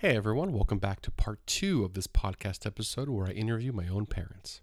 [0.00, 3.88] Hey everyone, welcome back to part two of this podcast episode where I interview my
[3.88, 4.60] own parents.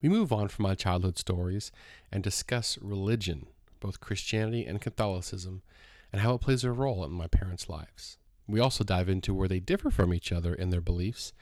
[0.00, 1.72] We move on from my childhood stories
[2.12, 3.48] and discuss religion,
[3.80, 5.62] both Christianity and Catholicism,
[6.12, 8.16] and how it plays a role in my parents' lives.
[8.46, 11.32] We also dive into where they differ from each other in their beliefs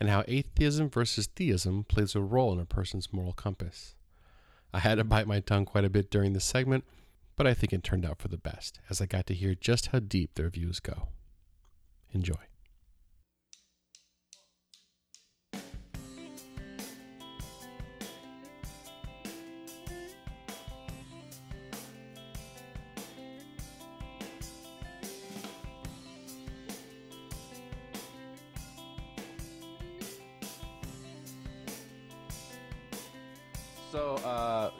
[0.00, 3.96] and how atheism versus theism plays a role in a person's moral compass.
[4.72, 6.84] I had to bite my tongue quite a bit during this segment,
[7.36, 9.88] but I think it turned out for the best as I got to hear just
[9.88, 11.08] how deep their views go.
[12.14, 12.47] Enjoy.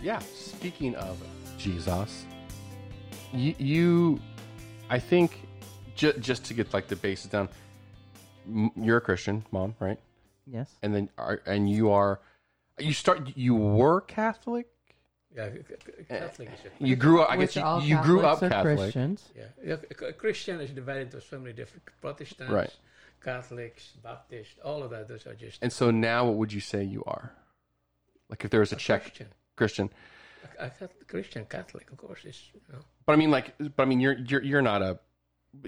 [0.09, 1.21] Yeah, speaking of
[1.59, 2.25] Jesus,
[3.35, 4.21] you, you
[4.89, 5.47] I think,
[5.97, 7.51] ju- just to get like the basis down,
[8.47, 9.99] m- you're a Christian, mom, right?
[10.47, 10.71] Yes.
[10.83, 12.21] And then, are, and you are,
[12.79, 14.67] you start, you were Catholic.
[15.37, 15.59] Yeah, c-
[15.99, 17.29] c- Catholic is a, You grew up.
[17.31, 18.79] I Which guess all you, you grew up Catholics are Catholic.
[18.79, 19.29] Christians.
[19.37, 19.45] yeah.
[19.63, 19.77] yeah.
[20.01, 22.75] c- Christian is divided into so many different Protestants, Right.
[23.23, 25.07] Catholics, Baptists, all of that.
[25.07, 27.35] Those are just And so now, what would you say you are?
[28.31, 29.29] Like, if there was a, check Christian.
[29.59, 29.91] Christian,
[30.59, 32.79] A, a Cath- Christian Catholic, of course, is you know.
[33.05, 34.99] but I mean, like, but I mean, you're you're you're not a,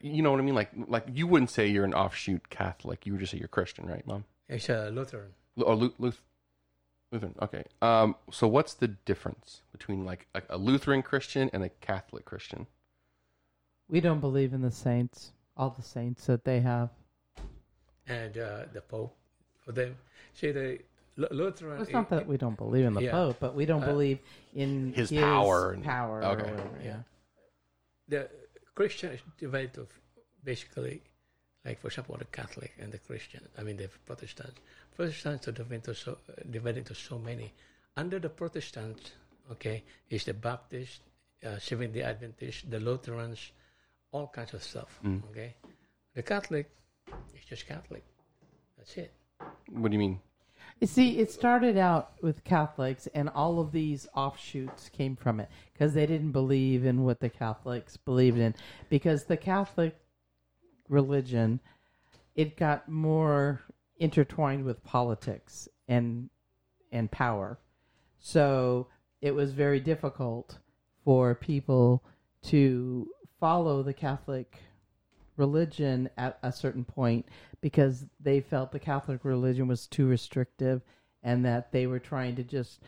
[0.02, 0.54] you know what I mean?
[0.54, 3.04] Like, like you wouldn't say you're an offshoot Catholic.
[3.04, 4.24] You would just say you're Christian, right, mom?
[4.48, 5.32] It's a Lutheran.
[5.56, 6.22] Lu- Or Lu- Luth-
[7.12, 7.34] Lutheran.
[7.42, 7.64] Okay.
[7.82, 8.14] Um.
[8.30, 12.66] So what's the difference between like a, a Lutheran Christian and a Catholic Christian?
[13.88, 16.90] We don't believe in the saints, all the saints that they have.
[18.06, 19.16] and uh, the Pope
[19.64, 19.96] for them.
[20.34, 20.78] See, the
[21.16, 21.80] Lu- Lutheran.
[21.82, 23.10] It's not that we don't believe in the Yeah.
[23.12, 24.18] Pope, but we don't Uh, believe
[24.54, 26.22] in His power and- power.
[26.24, 26.42] okay.
[26.42, 27.02] Or whatever, yeah.
[28.08, 28.30] the
[28.74, 29.88] Christian is divided of
[30.42, 31.02] basically,
[31.64, 33.46] like for example, the Catholic and the Christian.
[33.58, 34.58] I mean, the Protestants.
[34.96, 37.52] Protestants are divided into so, uh, divided into so many.
[37.96, 39.12] Under the Protestants,
[39.50, 41.00] okay, is the Baptist,
[41.44, 43.52] uh, Seventh Day Adventist, the Lutherans,
[44.12, 44.98] all kinds of stuff.
[45.30, 45.54] Okay,
[46.14, 46.70] the Catholic
[47.34, 48.02] is just Catholic.
[48.76, 49.12] That's it.
[49.68, 50.20] What do you mean?
[50.80, 55.50] You see, it started out with Catholics, and all of these offshoots came from it
[55.74, 58.54] because they didn't believe in what the Catholics believed in.
[58.88, 59.94] Because the Catholic
[60.88, 61.60] religion,
[62.34, 63.60] it got more
[63.98, 66.30] intertwined with politics and
[66.92, 67.58] and power,
[68.18, 68.88] so
[69.20, 70.58] it was very difficult
[71.04, 72.02] for people
[72.42, 73.06] to
[73.38, 74.56] follow the Catholic
[75.40, 77.26] religion at a certain point
[77.60, 80.82] because they felt the Catholic religion was too restrictive
[81.22, 82.80] and that they were trying to just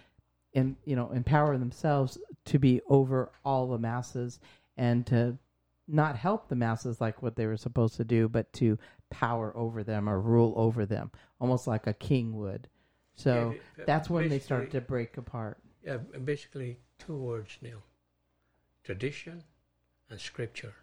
[0.54, 4.38] em, you know empower themselves to be over all the masses
[4.76, 5.36] and to
[5.88, 8.78] not help the masses like what they were supposed to do but to
[9.10, 12.68] power over them or rule over them almost like a king would
[13.14, 17.82] so Yeah, that's when they started to break apart Yeah, basically two words, Neil.
[18.84, 19.42] Tradition
[20.08, 20.74] and scripture.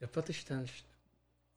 [0.00, 0.82] The Protestants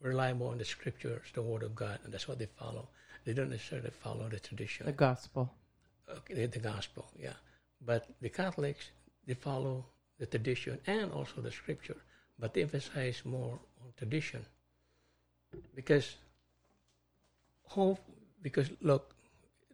[0.01, 2.87] rely more on the scriptures, the word of God, and that's what they follow.
[3.25, 5.51] They don't necessarily follow the tradition, the gospel
[6.17, 7.33] okay, the, the gospel, yeah.
[7.85, 8.89] But the Catholics,
[9.25, 9.85] they follow
[10.17, 11.97] the tradition and also the scripture,
[12.37, 14.45] but they emphasize more on tradition.
[15.75, 16.15] Because,
[17.63, 17.99] hope,
[18.41, 19.15] because look,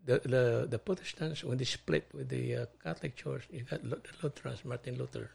[0.05, 3.99] the, the, the Protestants, when they split with the uh, Catholic Church, you got the
[4.21, 5.31] Lutherans, Martin Luther,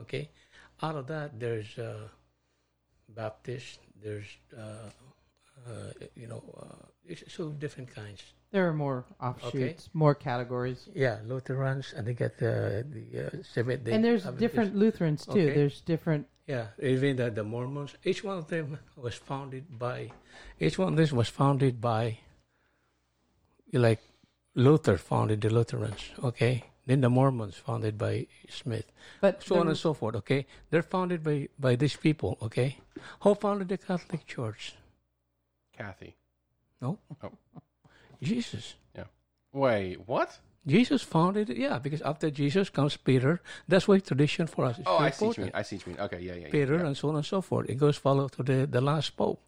[0.00, 0.30] okay?
[0.82, 2.08] Out of that, there's uh,
[3.08, 4.26] Baptist, there's,
[4.56, 4.90] uh,
[5.66, 5.70] uh,
[6.14, 8.22] you know, uh, it's so different kinds.
[8.54, 13.84] there are more offshoots more categories Yeah, Lutherans, and they get the the uh, Seventh
[13.84, 13.92] Day.
[13.94, 14.40] and there's Adventist.
[14.44, 15.32] different Lutherans too.
[15.32, 15.54] Okay.
[15.58, 16.26] There's different.
[16.46, 17.96] Yeah, even the, the Mormons.
[18.04, 20.10] Each one of them was founded by.
[20.60, 22.18] Each one of them was founded by.
[23.72, 24.00] Like,
[24.54, 26.02] Luther founded the Lutherans.
[26.22, 28.90] Okay, then the Mormons founded by Smith.
[29.20, 30.16] But So on and so forth.
[30.16, 32.38] Okay, they're founded by by these people.
[32.42, 32.78] Okay,
[33.20, 34.74] who founded the Catholic Church?
[35.76, 36.16] Kathy.
[36.80, 37.32] No, Oh.
[38.22, 38.74] Jesus.
[38.94, 39.04] Yeah.
[39.52, 39.96] Wait.
[40.06, 40.38] What?
[40.66, 43.42] Jesus founded it, yeah, because after Jesus comes Peter.
[43.68, 45.52] That's why tradition for us is Oh, very I see what you mean.
[45.54, 46.00] I see what you mean.
[46.00, 46.20] Okay.
[46.20, 46.34] Yeah.
[46.34, 46.40] Yeah.
[46.46, 46.86] yeah, Peter yeah.
[46.86, 47.68] and so on and so forth.
[47.68, 49.40] It goes follow to the, the last pope.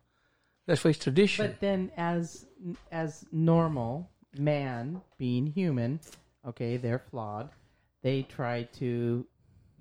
[0.67, 1.47] That's why it's tradition.
[1.47, 2.47] But then, as
[2.91, 6.01] as normal man being human,
[6.47, 7.51] okay, they're flawed.
[8.03, 9.27] They try to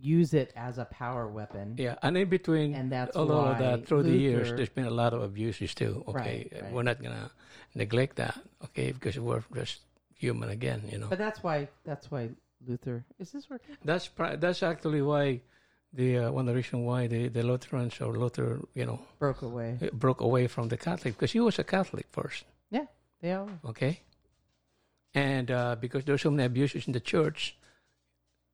[0.01, 1.75] use it as a power weapon.
[1.77, 4.91] yeah, and in between And that's all of that through the years, there's been a
[5.03, 6.03] lot of abuses too.
[6.07, 6.71] Okay, Right, right.
[6.73, 7.31] we're not gonna
[7.75, 8.37] neglect that.
[8.65, 9.81] Okay, because we're just
[10.13, 10.81] human again.
[10.91, 12.29] You know, But that's why that's why
[12.67, 13.77] Luther is this working?
[13.85, 15.41] that's pri- that's actually why
[15.93, 19.43] the uh, one of the reason why the, the Lutherans or Luther, you know, Broke
[19.43, 19.77] away.
[19.81, 22.85] uh, broke away from the Catholic because he was a Catholic first, Yeah,
[23.21, 23.49] they all.
[23.63, 24.01] okay,
[25.15, 27.57] and uh, because there's so many abuses in the church,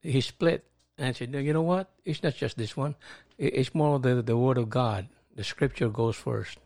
[0.01, 0.63] he split
[0.97, 1.89] and said, you know what?
[2.05, 2.95] It's not just this one.
[3.37, 5.07] It's more the the Word of God.
[5.35, 6.59] The Scripture goes first.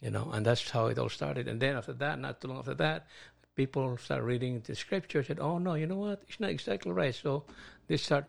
[0.00, 1.48] You know, and that's how it all started.
[1.48, 3.08] And then after that, not too long after that,
[3.56, 5.24] people start reading the Scripture.
[5.24, 6.22] Said, oh no, you know what?
[6.28, 7.14] It's not exactly right.
[7.14, 7.42] So
[7.88, 8.26] they start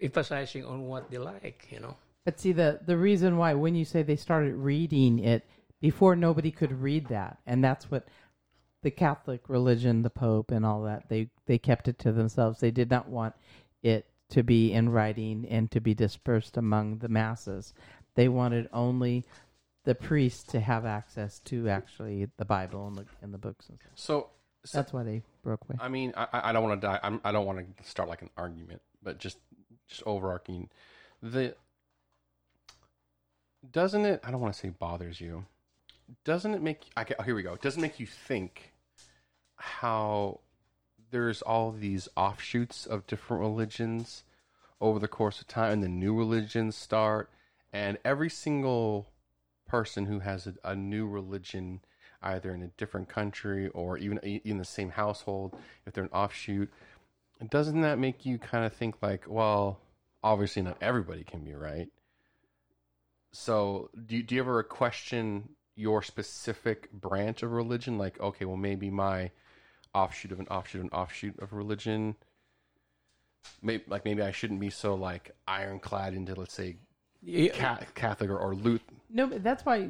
[0.00, 1.68] emphasizing on what they like.
[1.70, 1.96] You know.
[2.24, 5.46] But see the the reason why when you say they started reading it
[5.80, 8.08] before nobody could read that, and that's what
[8.82, 12.60] the Catholic religion, the Pope, and all that they they kept it to themselves.
[12.60, 13.34] They did not want
[13.82, 17.72] it to be in writing and to be dispersed among the masses.
[18.14, 19.24] They wanted only
[19.84, 23.78] the priests to have access to actually the Bible and the and the books and
[23.80, 23.92] stuff.
[23.94, 24.28] So,
[24.64, 25.78] so That's why they broke away.
[25.80, 27.00] I mean, I, I don't want to die.
[27.02, 29.38] I'm, I don't want to start like an argument, but just
[29.88, 30.68] just overarching
[31.22, 31.54] the
[33.72, 34.20] doesn't it?
[34.24, 35.44] I don't want to say bothers you.
[36.24, 36.82] Doesn't it make?
[36.96, 37.56] Get, oh, here we go.
[37.56, 38.72] Doesn't make you think
[39.56, 40.40] how
[41.10, 44.24] there's all these offshoots of different religions
[44.80, 47.30] over the course of time, and the new religions start,
[47.72, 49.08] and every single
[49.66, 51.80] person who has a, a new religion
[52.22, 55.56] either in a different country or even in the same household,
[55.86, 56.70] if they're an offshoot,
[57.48, 59.78] doesn't that make you kind of think like, well,
[60.22, 61.88] obviously not everybody can be right.
[63.32, 67.98] So, do you, do you ever question your specific branch of religion?
[67.98, 69.30] Like, okay, well, maybe my
[69.94, 72.16] offshoot of an offshoot of an offshoot of religion.
[73.62, 76.76] Maybe, like maybe I shouldn't be so like ironclad into let's say
[77.24, 78.82] Ca- Catholic or, or Luth.
[79.08, 79.88] No, but that's why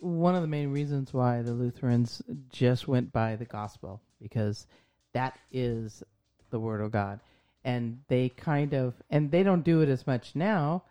[0.00, 4.66] one of the main reasons why the Lutherans just went by the gospel because
[5.12, 6.02] that is
[6.50, 7.20] the word of God,
[7.64, 10.84] and they kind of and they don't do it as much now,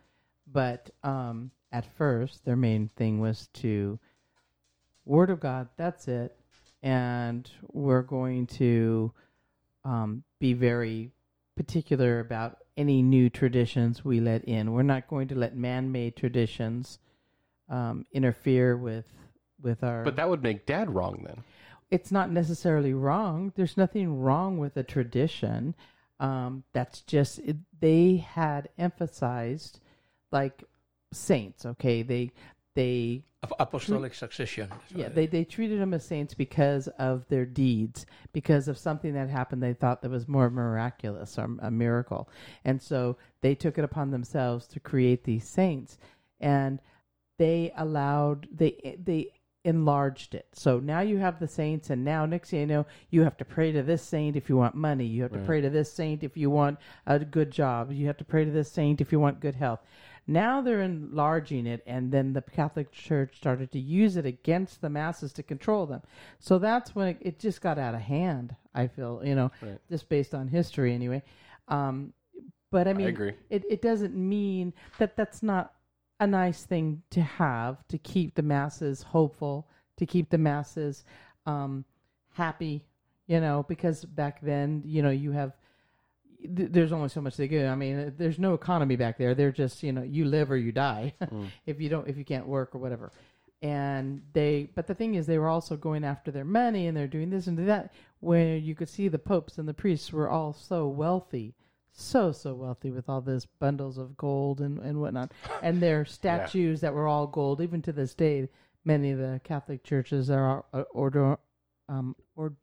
[0.52, 4.00] but um, at first their main thing was to
[5.06, 5.70] word of God.
[5.78, 6.36] That's it,
[6.84, 9.12] and we're going to
[9.84, 11.12] um, be very
[11.56, 14.74] particular about any new traditions we let in.
[14.74, 17.00] We're not going to let man-made traditions
[17.70, 19.06] um, interfere with
[19.62, 20.04] with our.
[20.04, 21.44] But that would make Dad wrong then.
[21.90, 23.54] it's not necessarily wrong.
[23.56, 25.76] There's nothing wrong with a tradition.
[26.20, 29.80] Um, that's just it, they had emphasized
[30.32, 30.64] like
[31.14, 31.66] saints.
[31.66, 32.32] Okay, they
[32.76, 33.24] they
[33.60, 34.70] apostolic succession.
[34.70, 39.14] That's yeah, they, they treated them as saints because of their deeds, because of something
[39.14, 42.30] that happened they thought that was more miraculous or a miracle.
[42.64, 45.98] And so they took it upon themselves to create these saints.
[46.40, 46.80] And
[47.38, 49.32] they allowed, they, they
[49.66, 50.48] enlarged it.
[50.54, 53.46] So now you have the saints, and now next thing you know, you have to
[53.46, 55.06] pray to this saint if you want money.
[55.06, 56.78] You have to pray to this saint if you want
[57.08, 57.92] a good job.
[57.92, 59.80] You have to pray to this saint if you want good health.
[60.28, 64.90] Now they're enlarging it, and then the Catholic Church started to use it against the
[64.90, 66.02] masses to control them.
[66.40, 68.56] So that's when it, it just got out of hand.
[68.74, 69.80] I feel, you know, Right.
[69.88, 71.22] just based on history anyway.
[71.68, 72.14] Um,
[72.72, 73.34] but I mean, agree.
[73.50, 75.74] It, it doesn't mean that that's not
[76.20, 79.68] a nice thing to have to keep the masses hopeful,
[79.98, 81.04] to keep the masses
[81.46, 81.86] um,
[82.34, 82.84] happy,
[83.28, 85.56] you know, because back then, you know, you have
[86.48, 87.66] th- there's only so much they do.
[87.66, 89.36] I mean, there's no economy back there.
[89.36, 91.14] They're just, you know, you live or you die
[91.66, 93.12] if you don't, if you can't work or whatever.
[93.62, 97.08] And they, but the thing is, they were also going after their money and they're
[97.08, 97.94] doing this and that.
[98.20, 101.54] Where you could see the popes and the priests were all so wealthy,
[101.92, 105.32] so so wealthy with all this bundles of gold and and whatnot,
[105.62, 107.62] and their statues that were all gold.
[107.62, 108.50] Even to this day,
[108.84, 111.38] many of the Catholic churches are order,
[111.88, 112.54] um, or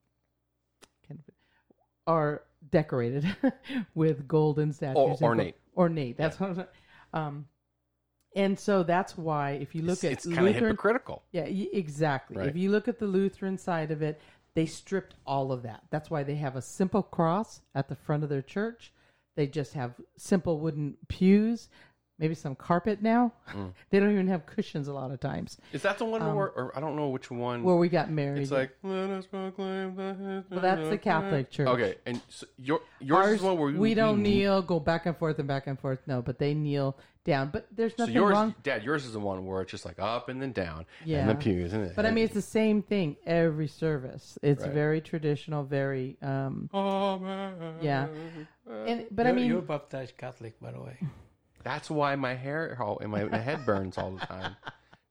[2.06, 3.24] are decorated
[3.94, 4.96] with golden statues.
[4.96, 5.56] Or- and gold- ornate.
[5.76, 6.16] ornate.
[6.16, 6.68] That's what I'm saying.
[7.14, 7.46] Um,
[8.34, 11.22] and so that's why if you look it's at it's kind of hypocritical.
[11.32, 12.38] yeah, y- exactly.
[12.38, 12.48] Right.
[12.48, 14.20] If you look at the Lutheran side of it,
[14.54, 15.82] they stripped all of that.
[15.90, 18.92] That's why they have a simple cross at the front of their church.
[19.36, 21.68] They just have simple wooden pews,
[22.18, 23.32] maybe some carpet now.
[23.50, 23.72] Mm.
[23.90, 25.58] they don't even have cushions a lot of times.
[25.72, 27.62] Is that the one where, or I don't know which one?
[27.62, 28.42] Where we got married.
[28.42, 30.44] It's like let us proclaim the.
[30.50, 31.68] well, that's the Catholic church.
[31.68, 34.78] Okay, and so your yours Ours, is one where you, we don't you- kneel, go
[34.80, 36.00] back and forth and back and forth.
[36.06, 37.50] No, but they kneel down.
[37.52, 38.54] But there's So nothing yours, wrong.
[38.64, 41.20] Dad, yours is the one where it's just like up and then down, Yeah.
[41.20, 41.92] and the pews, isn't it?
[41.96, 44.38] But I mean, it's the same thing every service.
[44.42, 44.72] It's Right.
[44.72, 47.74] very traditional, very um, Amen.
[47.80, 48.08] yeah.
[48.86, 50.98] And but I You're- mean, you're baptized Catholic, by the way.
[51.62, 54.56] That's why my hair, all and my, my head burns all the time.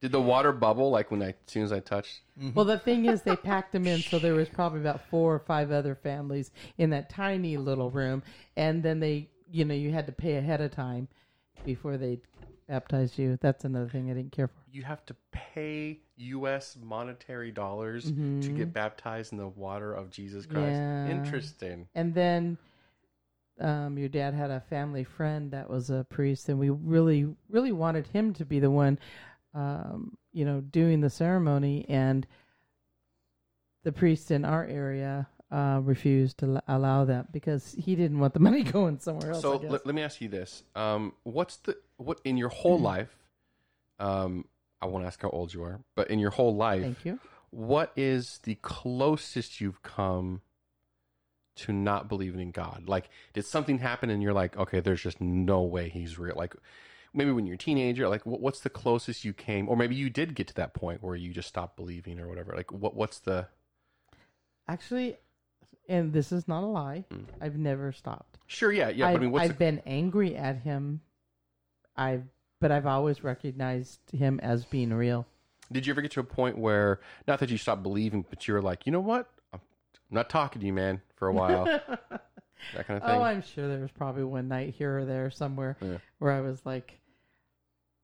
[0.02, 2.22] Did the water bubble like when I, as soon as I touched?
[2.40, 2.56] Mm-hmm.
[2.56, 5.40] well, the thing is, they packed them in, so there was probably about four or
[5.40, 8.24] five other families in that tiny little room,
[8.58, 11.08] and then they you know you had to pay ahead of time
[11.64, 12.20] before they
[12.68, 13.38] baptized you.
[13.42, 14.56] That's another thing I didn't care for.
[14.72, 16.78] You have to pay U.S.
[16.82, 18.64] monetary dollars to get mm-hmm.
[18.70, 20.72] baptized in the water of Jesus Christ.
[20.72, 21.10] Yeah.
[21.10, 21.88] Interesting.
[21.94, 22.58] And then
[23.62, 27.72] um, your dad had a family friend that was a priest, and we really, really
[27.72, 29.00] wanted him to be the one,
[29.54, 31.86] um, you know, doing the ceremony.
[31.88, 32.26] And
[33.84, 38.34] the priest in our area uh, refused to l- allow that because he didn't want
[38.34, 39.42] the money going somewhere else.
[39.42, 39.72] So guess.
[39.86, 42.86] let, me ask you this: um, What's the what in your whole Mm-hmm.
[42.94, 43.18] life?
[44.00, 44.46] Um,
[44.82, 47.20] I won't ask how old you are, but in your whole life, Thank you.
[47.52, 50.42] what is the closest you've come
[51.58, 52.84] to not believing in God?
[52.88, 56.36] Like, did something happen and you're like, okay, there's just no way he's real?
[56.36, 56.56] Like,
[57.14, 60.10] maybe when you're a teenager, like, what, what's the closest you came, or maybe you
[60.10, 62.54] did get to that point where you just stopped believing or whatever?
[62.56, 63.48] Like, what what's the
[64.68, 65.18] Actually,
[65.90, 67.04] and this is not a lie.
[67.12, 67.26] Mm.
[67.42, 68.38] I've never stopped.
[68.48, 69.08] sure, yeah, yeah.
[69.08, 71.02] I've, but I mean, what's I've been angry at him.
[71.98, 72.24] I've,
[72.62, 75.26] but I've always recognized him as being real.
[75.72, 78.54] did you ever get to a point where not that you stopped believing, but you
[78.54, 79.30] were like, you know what,
[80.12, 83.18] I'm, not talking to you, man, for a while, that kind of thing.
[83.18, 85.98] Oh, I'm sure there was probably one night here or there somewhere Yeah.
[86.20, 87.00] where I was like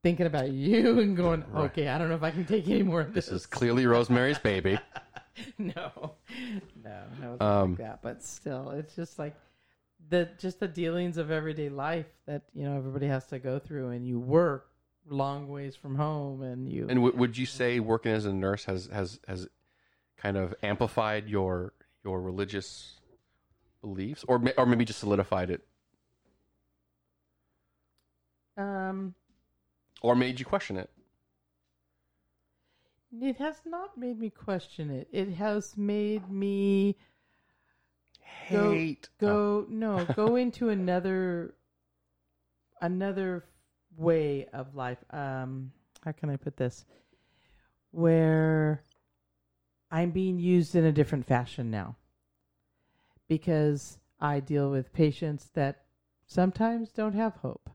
[0.04, 1.66] thinking about you and going, Right.
[1.66, 3.26] okay, I don't know if I can take any more of this.
[3.28, 4.80] this is clearly Rosemary's Baby.
[5.58, 6.16] no,
[6.84, 8.02] no, no, Um, like that.
[8.02, 9.36] But still, it's just like
[10.10, 13.90] the just the dealings of everyday life that you know everybody has to go through,
[13.90, 14.70] and you work
[15.10, 18.64] long ways from home, and you And w- would you say working as a nurse
[18.66, 19.48] has has has
[20.18, 21.74] kind of amplified your
[22.08, 23.02] your religious
[23.82, 25.62] beliefs, or or maybe just solidified it,
[28.56, 29.14] um.
[30.02, 30.90] or made you question it?
[33.22, 35.08] It has not made me question it.
[35.12, 36.96] It has made me
[38.52, 39.10] Go- Hate.
[39.20, 41.56] go no go into another
[42.82, 43.44] another
[43.98, 45.72] way of life um
[46.06, 46.86] how can i put this
[47.92, 48.84] where
[49.92, 51.96] i'm being used in a different fashion now
[53.28, 55.84] because i deal with patients that
[56.28, 57.70] sometimes don't have hope.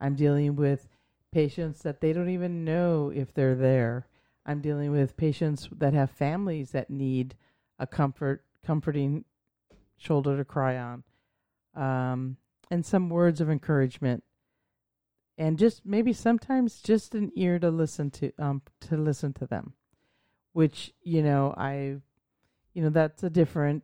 [0.00, 0.86] I'm dealing with
[1.32, 4.06] patients that they don't even know if they're there.
[4.46, 7.34] I'm dealing with patients that have families that need
[7.78, 9.24] a comfort comforting
[9.96, 11.02] shoulder to cry on,
[11.74, 12.36] um,
[12.70, 14.22] and some words of encouragement,
[15.38, 19.72] and just maybe sometimes just an ear to listen to um to listen to them,
[20.54, 21.96] which you know I,
[22.72, 23.82] you know that's a different,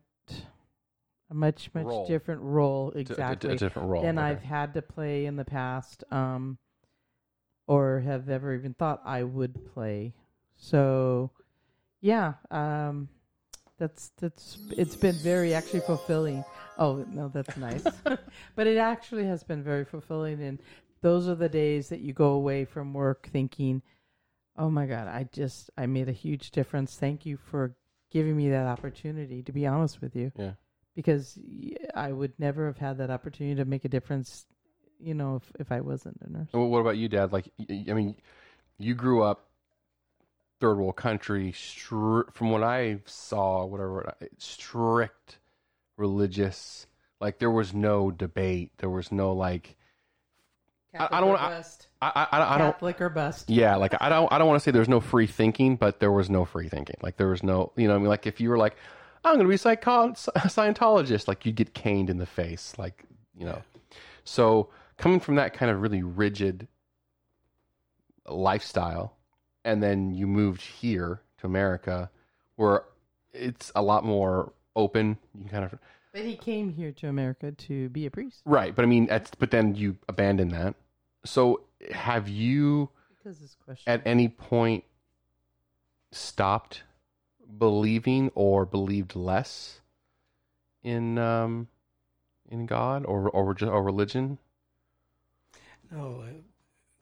[1.30, 2.06] a much much Role.
[2.06, 4.02] different role exactly a, different role.
[4.02, 4.28] than okay.
[4.28, 6.56] I've had to play in the past, um,
[7.66, 10.14] or have ever even thought I would play.
[10.56, 11.32] So,
[12.00, 13.08] yeah, um,
[13.78, 16.44] that's that's it's been very actually fulfilling.
[16.78, 17.84] Oh no, that's nice,
[18.54, 20.60] but it actually has been very fulfilling, and
[21.02, 23.82] those are the days that you go away from work thinking,
[24.60, 26.96] "Oh my God, I just I made a huge difference.
[26.96, 27.74] Thank you for
[28.10, 30.52] giving me that opportunity." To be honest with you, Yeah.
[30.94, 34.46] because y- I would never have had that opportunity to make a difference,
[34.98, 36.48] you know, if, if I wasn't a nurse.
[36.52, 37.32] Well, what about you, Dad?
[37.32, 38.16] Like, I mean,
[38.78, 39.48] you grew up
[40.60, 41.52] third world country.
[41.52, 45.38] Str- from what I saw, whatever, uh, strict
[45.96, 46.86] religious.
[47.20, 48.72] Like there was no debate.
[48.78, 49.76] There was no like.
[50.98, 51.86] I- I don't I- bust.
[52.02, 52.72] I I, I don't.
[52.72, 53.50] Catholic or bust.
[53.50, 56.10] Yeah, like I don't I don't want to say there's no free thinking, but there
[56.10, 56.96] was no free thinking.
[57.02, 58.74] Like there was no, you know, I mean, like if you were like,
[59.24, 63.04] I'm going to be a psycho- Scientologist, like you'd get caned in the face, like
[63.36, 63.62] you know.
[64.24, 66.66] So coming from that kind of really rigid
[68.26, 69.16] lifestyle,
[69.64, 72.10] and then you moved here to America,
[72.56, 72.84] where
[73.32, 75.18] it's a lot more open.
[75.34, 75.74] You kind of
[76.12, 79.30] But he came here to America to be a priest right, but I mean, that's,
[79.34, 80.74] but then you abandon that.
[81.24, 81.62] So
[81.92, 82.90] have you?
[83.16, 83.92] because this question.
[83.92, 84.84] at any point
[86.12, 86.82] stopped
[87.58, 89.80] believing or believed less
[90.82, 91.68] in um
[92.48, 94.38] in God or or just or religion?
[95.90, 96.32] No, uh,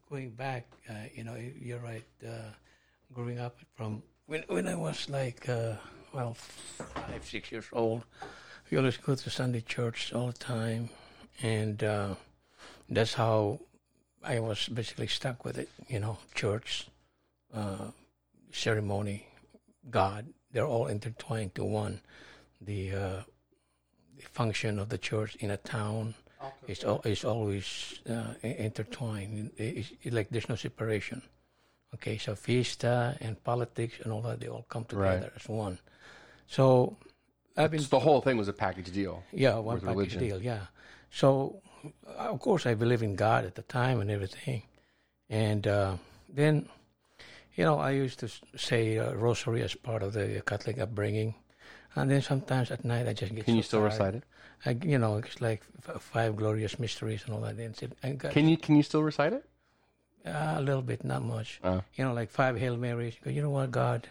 [0.08, 2.04] going back, uh, you know, you're right.
[2.26, 2.50] Uh,
[3.12, 5.74] growing up from when when I was like, uh,
[6.12, 8.04] well, five six years old,
[8.70, 10.90] we always go to Sunday church all the time,
[11.42, 12.14] and uh,
[12.88, 13.60] that's how
[14.28, 15.68] I was basically stuck with it.
[15.88, 16.86] You know, church,
[17.54, 17.90] uh,
[18.52, 19.26] ceremony,
[19.90, 20.26] God.
[20.52, 22.00] They're all intertwined to one.
[22.60, 23.20] The uh,
[24.16, 26.14] the function of the church in a town
[26.66, 29.50] it's al- it's always uh, intertwined.
[29.56, 31.22] It's, it's like there's no separation.
[31.94, 35.32] Okay, so fiesta and politics and all that they all come together Right.
[35.36, 35.78] as one.
[36.46, 36.96] So
[37.56, 39.22] I've been So the whole thing was a package deal.
[39.32, 40.20] yeah one package religion.
[40.20, 40.66] deal yeah.
[41.10, 41.62] So
[42.16, 44.62] of course, I believe in God at the time and everything.
[45.30, 45.96] And uh,
[46.28, 46.68] then,
[47.54, 51.34] you know, I used to say uh, rosary as part of the Catholic upbringing.
[51.94, 53.92] And then sometimes at night I just get Can you still tired.
[53.92, 54.22] recite it?
[54.66, 57.56] I, you know, it's like f- five glorious mysteries and all that.
[57.56, 59.44] And sit- I got Can you can you still recite it?
[60.26, 61.60] uh, a little bit, not much.
[61.64, 61.82] Oh.
[61.94, 63.14] You know, like five Hail Marys.
[63.24, 64.08] Go, You know what, God?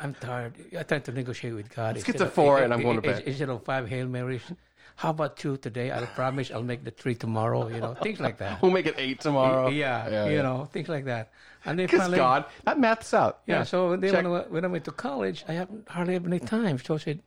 [0.00, 0.52] I'm tired.
[0.78, 1.94] I tried to negotiate with God.
[1.94, 3.22] Let's get to four and I'm going to bed.
[3.26, 4.42] Instead of five Hail Marys,
[4.98, 5.92] how about two today?
[5.92, 7.68] I'll promise I'll make the three tomorrow.
[7.68, 8.58] You know, things like that.
[8.62, 9.70] We'll make it eight tomorrow.
[9.70, 10.42] Yeah, Yeah, you yeah.
[10.42, 11.30] know, things like that.
[11.64, 13.38] And then Because finally, God, that maths out.
[13.46, 13.62] yeah.
[13.62, 14.24] So then Check.
[14.24, 16.78] when I, when I went to college, I haven't hardly have any time.
[16.82, 17.22] So I said,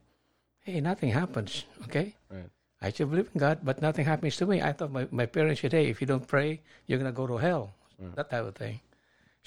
[0.60, 1.64] "Hey, nothing happens.
[1.88, 2.50] Okay, Right.
[2.84, 5.62] I still believe in God, but nothing happens to me." I thought my, my parents
[5.64, 8.14] said, "Hey, if you don't pray, you're gonna go to hell." Mm.
[8.20, 8.80] That type of thing.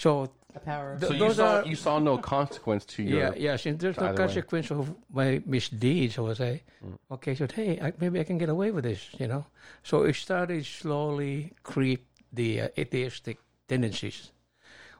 [0.02, 3.20] So The power of Th- So you saw are- you saw no consequence to your.
[3.20, 3.56] yeah, yeah.
[3.58, 4.26] Since there's no either way.
[4.26, 6.64] consequence of my misdeeds, I was say,
[7.12, 9.46] okay, so hey, I, maybe I can get away with this, you know.
[9.84, 14.32] So it started slowly creep the uh, atheistic tendencies.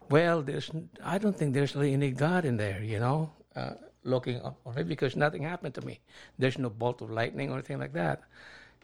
[0.10, 0.70] Well, there's
[1.04, 3.32] I don't think there's really any God in there, you know.
[3.56, 6.00] Uh, looking up on it because nothing happened to me.
[6.38, 8.22] There's no bolt of lightning or anything like that.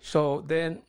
[0.02, 0.82] So then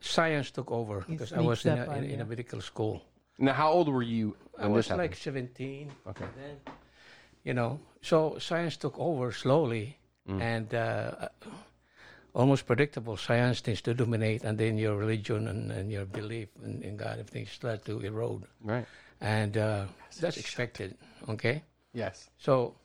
[0.00, 3.02] science took over because I was in a, in, in a medical school.
[3.42, 5.90] Now, how old were you I was this like 17.
[6.06, 6.24] Okay.
[6.36, 6.56] Then,
[7.42, 11.28] you know, so science took over slowly, and uh,
[12.34, 13.16] almost predictable.
[13.16, 17.18] Science tends to dominate, and then your religion and, and your belief in, in God,
[17.18, 18.86] everything start to erode, Right.
[19.20, 19.86] and uh,
[20.20, 20.96] that's expected.
[21.28, 22.30] Okay, Yes.
[22.38, 22.76] so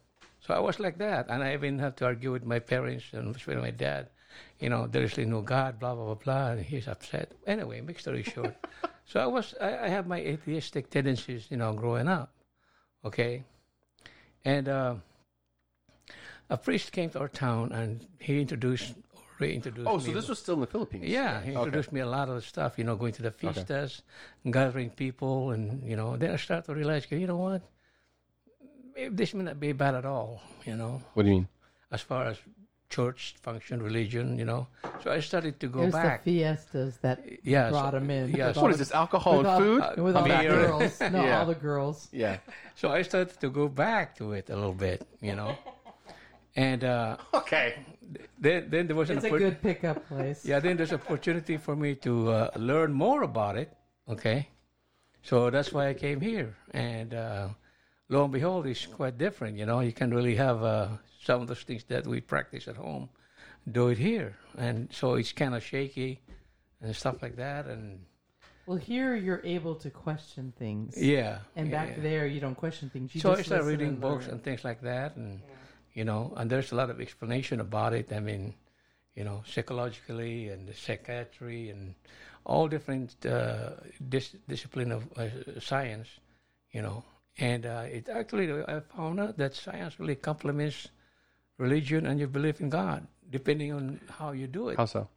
[0.42, 3.36] so I was like that, and I even had to argue with my parents and
[3.36, 4.10] especially my dad.
[4.60, 7.32] You know, there is really no God, blah blah blah blah, and he's upset.
[7.46, 8.56] Anyway, make story short,
[9.06, 12.34] so I was I, I have my atheistic tendencies, you know, growing up.
[13.06, 13.44] Okay,
[14.44, 14.96] and uh,
[16.50, 19.88] a priest came to our town and he introduced or reintroduced.
[19.88, 20.14] Oh, so me.
[20.14, 21.06] this was still in the Philippines.
[21.06, 21.58] Yeah, he Okay.
[21.60, 24.02] introduced me a lot of the stuff, you know, going to the fiestas,
[24.50, 27.62] gathering people, and, you know, then I started to realize, you know what?
[28.96, 31.48] Maybe This may not be bad at all, you know, What do you mean?
[31.92, 32.38] as far as
[32.90, 34.68] church function, religion, you know.
[35.04, 36.24] So I started to go There's back.
[36.24, 38.32] the fiestas that Yeah, brought so- him in.
[38.32, 38.92] yeah, so What is this?
[38.92, 39.82] Alcohol and all- food?
[39.82, 41.00] uh, with all the girls.
[41.12, 41.40] No, Yeah.
[41.40, 42.08] all the girls.
[42.12, 42.38] yeah.
[42.76, 45.56] So I started to go back to it a little bit, you know.
[46.56, 47.76] And uh, Okay.
[48.40, 50.44] then, then there was an It's a oppor- good pickup place.
[50.44, 53.70] yeah, then there's opportunity for me to uh, learn more about it.
[54.10, 54.48] Okay,
[55.22, 57.50] so that's why I came here, and uh,
[58.10, 59.56] lo and behold, it's quite different.
[59.58, 60.88] You know, you can really have uh,
[61.28, 63.06] some of those things that we practice at home,
[63.78, 64.32] do it here,
[64.66, 66.14] and so it's kind of shaky
[66.82, 67.86] and stuff like that, and
[68.68, 70.90] Well, here you're able to question things.
[71.16, 72.04] yeah, And back yeah.
[72.10, 73.08] there, you don't question things.
[73.14, 74.36] You so I just started listen reading and books learn.
[74.36, 75.32] and things like that, and
[75.98, 78.08] you know, and there's a lot of explanation about it.
[78.20, 78.44] I mean,
[79.18, 81.96] you know, psychologically and the psychiatry and
[82.46, 83.72] all different uh,
[84.14, 85.28] dis- discipline of uh,
[85.60, 86.08] science,
[86.76, 87.04] you know,
[87.50, 90.80] and uh, it actually I found out that science really complements
[91.58, 94.78] religion and your belief in God, depending on how you do it.
[94.78, 95.08] How so?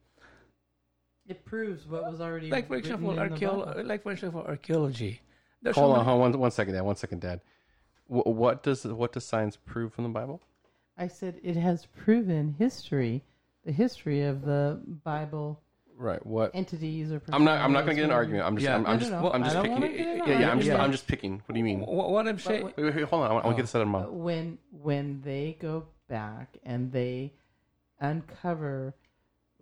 [1.26, 5.20] It proves what was already Like for example, in the like for example, archaeology.
[5.62, 6.83] There's Hold on, hold on, one, one second, Dad.
[6.83, 7.40] One second, Dad.
[8.07, 10.40] Wh- what does what does science prove from the Bible?
[10.96, 13.22] I said it has proven history,
[13.64, 15.61] the history of the Bible
[16.00, 16.24] Right.
[16.24, 16.53] What?
[16.55, 17.20] entities or.
[17.31, 17.61] I'm not.
[17.61, 18.46] I'm not going to get an argument.
[18.46, 18.64] I'm just.
[18.64, 18.76] Yeah.
[18.76, 19.11] I'm, I'm No, just.
[19.11, 19.33] no, no.
[19.33, 19.81] I'm just don't picking.
[19.81, 20.50] wanna get in an Yeah, yeah.
[20.50, 20.70] I'm just.
[20.70, 20.81] argument.
[20.81, 21.42] I'm just picking.
[21.44, 21.81] What do you mean?
[21.81, 22.72] Wait, Wh- what I'm saying.
[22.74, 23.31] wait, wait, hold on.
[23.31, 23.62] I want to get oh.
[23.62, 24.11] this out of my mouth.
[24.11, 27.33] When when they go back and they
[28.01, 28.94] uncover,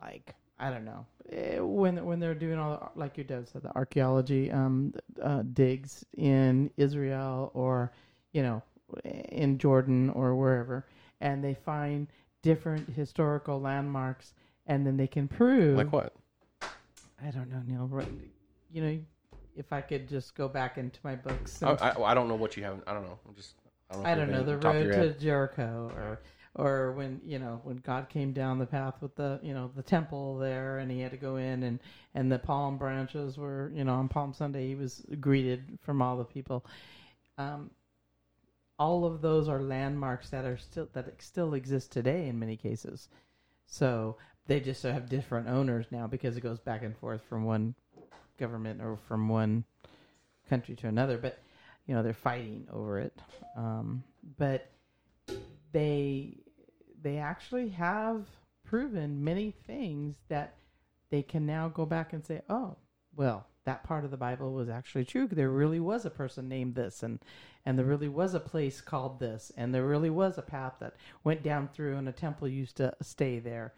[0.01, 3.63] like I don't know, eh, when when they're doing all the, like your dad said,
[3.63, 7.93] the archaeology um, uh, digs in Israel or
[8.33, 8.63] you know
[9.05, 10.87] in Jordan or wherever,
[11.21, 12.09] and they find
[12.43, 14.35] different historical landmarks,
[14.67, 16.15] and then they can prove Like what?
[16.63, 17.87] I don't know, Neil.
[17.87, 18.09] Right,
[18.73, 18.99] you know,
[19.57, 21.63] if I could just go back into my books.
[21.63, 22.81] I, and- I, I don't know what you have.
[22.87, 23.19] I don't know.
[23.29, 23.55] I'm just.
[23.91, 24.11] I don't know.
[24.11, 25.19] I don't know the any top of road to.
[25.19, 26.21] Jericho, or
[26.55, 29.83] or when you know when God came down the path with the you know the
[29.83, 31.81] temple there, and he had to go in, and
[32.15, 36.17] and the palm branches were you know on Palm Sunday he was greeted from all
[36.17, 36.65] the people.
[37.37, 37.71] Um,
[38.79, 43.09] all of those are landmarks that are still that still exist today in many cases.
[43.67, 47.75] So they just have different owners now because it goes back and forth from one
[48.39, 49.65] government or from one
[50.49, 51.19] country to another.
[51.19, 51.39] But
[51.87, 53.19] you know they're fighting over it.
[53.57, 54.05] Um,
[54.39, 54.71] but
[55.73, 56.39] they
[57.01, 58.27] they actually have
[58.65, 60.55] proven many things that
[61.11, 62.77] they can now go back and say, oh,
[63.17, 65.27] well, that part of the Bible was actually true.
[65.31, 67.19] There really was a person named this, and
[67.65, 70.95] and there really was a place called this, and there really was a path that
[71.25, 73.75] went down through, and a temple used to stay there.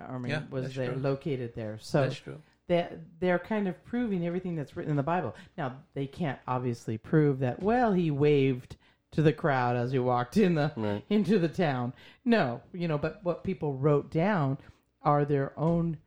[0.00, 1.00] I mean, Yeah, was there true.
[1.00, 1.78] located there.
[1.80, 2.40] So That's true.
[2.66, 5.36] that they're kind of proving everything that's written in the Bible.
[5.56, 7.62] Now they can't obviously prove that.
[7.62, 8.76] Well, he waved
[9.12, 11.04] to the crowd as he walked in the Right.
[11.08, 11.92] into the town.
[12.24, 14.58] No, you know, but what people wrote down
[15.02, 15.98] are their own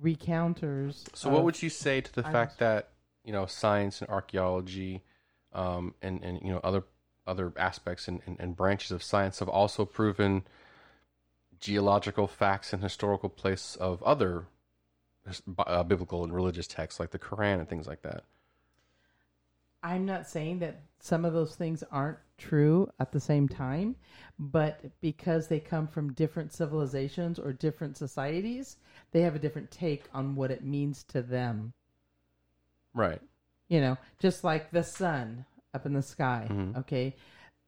[0.00, 1.04] recounters.
[1.14, 2.90] So, what would you say to the fact that
[3.24, 5.02] you know science and archaeology,
[5.52, 6.84] um, and and you know other
[7.26, 10.44] other aspects and, and, and branches of science have also proven
[11.58, 14.46] geological facts and historical place of other
[15.58, 18.24] uh, biblical and religious texts like the Quran and things like that.
[19.84, 23.96] I'm not saying that some of those things aren't true at the same time,
[24.38, 28.78] but because they come from different civilizations or different societies,
[29.12, 31.74] they have a different take on what it means to them.
[32.94, 33.20] Right.
[33.68, 35.44] You know, just like the sun
[35.74, 36.46] up in the sky.
[36.50, 36.78] Mhm.
[36.78, 37.14] Okay.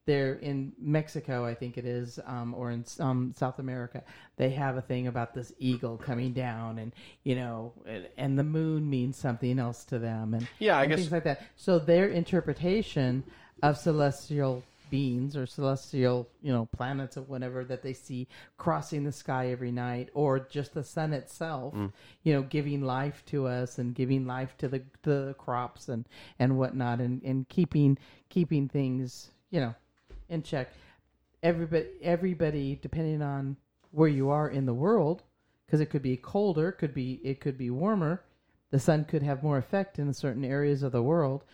[0.06, 4.02] They're in Mexico, I think it is, um, or in um, South America.
[4.36, 6.92] They have a thing about this eagle coming down, and
[7.24, 10.90] you know, and, and the moon means something else to them, and Yeah, I and
[10.90, 11.42] guess- things like that.
[11.56, 13.24] So their interpretation
[13.62, 19.10] of celestial beings or celestial, you know, planets or whatever that they see crossing the
[19.10, 21.92] sky every night, or just the sun itself, Mm.
[22.22, 26.06] you know, giving life to us and giving life to the the crops and
[26.38, 29.74] and whatnot, and and keeping keeping things, you know,
[30.28, 30.68] in check.
[31.42, 33.56] Everybody, everybody, depending on
[33.90, 35.22] where you are in the world,
[35.66, 38.22] because it could be colder, could be it could be warmer.
[38.70, 41.44] The sun could have more effect in certain areas of the world.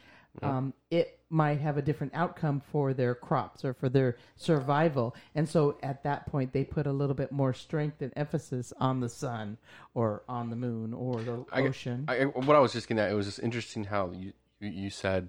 [0.41, 5.47] Um, it might have a different outcome for their crops or for their survival, and
[5.47, 9.11] so at that point they put a little bit more strength and emphasis on the
[9.11, 9.59] sun
[9.93, 12.07] or on the moon or the I- ocean.
[12.09, 14.91] I, what I was just getting at, it was just interesting how you you, you
[14.91, 15.29] said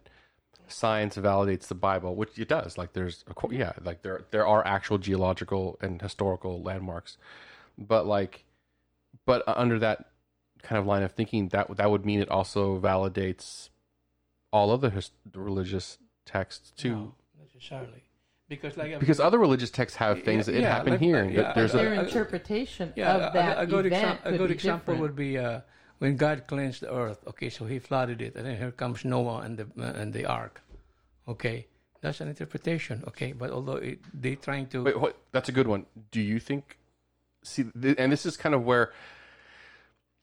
[0.68, 2.78] science validates the Bible, which it does.
[2.78, 7.18] Like there's, a, qu- yeah, like there there are actual geological and historical landmarks,
[7.78, 8.46] but like,
[9.26, 10.06] but under that
[10.62, 13.70] kind of line of thinking, that that would mean it also validates
[14.52, 16.90] all other his, religious texts too.
[16.92, 16.98] No,
[17.38, 18.04] not necessarily.
[18.50, 21.24] Because like Because other religious texts have things Yeah, that it yeah, happened like- here.
[21.26, 24.04] uh, yeah, there's I- a their I- interpretation yeah, of that a, a good, event
[24.04, 25.02] exam- a could good be example different.
[25.02, 25.62] would be uh,
[26.00, 27.20] when God cleansed the earth.
[27.28, 30.26] Okay, so He flooded it, and then here comes Noah and the uh, and the
[30.26, 30.62] ark.
[31.28, 31.68] Okay,
[32.02, 33.04] that's an interpretation.
[33.08, 35.86] Okay, but although it, they trying to Wait, what, that's a good one.
[36.12, 36.78] Do you think?
[37.44, 38.92] See, th- and this is kind of where,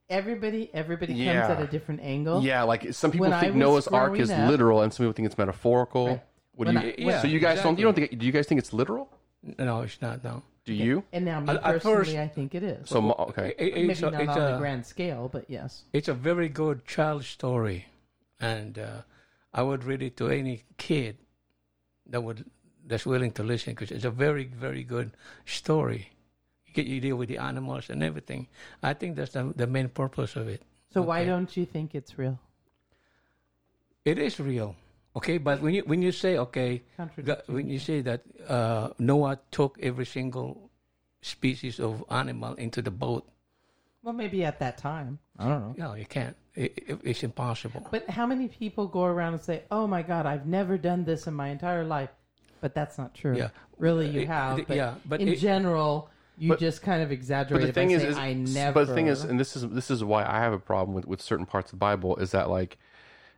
[0.09, 2.43] Everybody, everybody comes at a different angle.
[2.43, 5.05] yeah, like some people When I think was Noah's Ark is up- literal, and some
[5.05, 6.07] people think it's metaphorical.
[6.09, 6.23] Right.
[6.57, 6.91] What do When you?
[6.91, 7.79] I- Yeah, so you guys don't?
[7.79, 8.19] You don't think?
[8.19, 9.09] Do you guys think it's literal?
[9.59, 10.23] no, it's not.
[10.25, 11.05] No, Do you?
[11.13, 12.89] And now, me At- at personally, first- I think it is.
[12.89, 15.29] So mo- okay, It- it- Maybe it's, a, not it's, on a, the grand scale,
[15.33, 15.85] but yes.
[15.93, 17.87] it's a very good child story,
[18.41, 19.03] and uh,
[19.55, 21.17] I would read it to any kid
[22.07, 22.45] that would
[22.87, 25.13] that's willing to listen because it's a very very good
[25.47, 26.11] story.
[26.67, 28.47] You get you deal with the animals and everything.
[28.83, 30.63] I think that's the the main purpose of it.
[30.93, 31.29] So why Okay.
[31.31, 32.39] don't you think it's real?
[34.05, 34.77] It is real,
[35.17, 35.39] okay.
[35.39, 36.83] But when you when you say okay,
[37.25, 40.71] God, when you say that uh, Noah took every single
[41.23, 43.29] species of animal into the boat,
[44.03, 45.19] Well, maybe at that time.
[45.39, 45.89] I don't know.
[45.89, 46.37] no, you can't.
[46.55, 47.87] It, it, it's impossible.
[47.91, 51.27] But how many people go around and say, "Oh my God, I've never done this
[51.27, 52.11] in my entire life,"
[52.61, 53.37] but that's not true.
[53.37, 53.51] Yeah.
[53.79, 54.59] really, you It- have.
[54.59, 57.69] it- But yeah, but in it- general, you But- just kind of exaggerate but the
[57.69, 59.67] it by thing is, saying, is "I never." but the thing is, and this is
[59.69, 62.31] this is why I have a problem with with certain parts of the Bible is
[62.33, 62.77] that like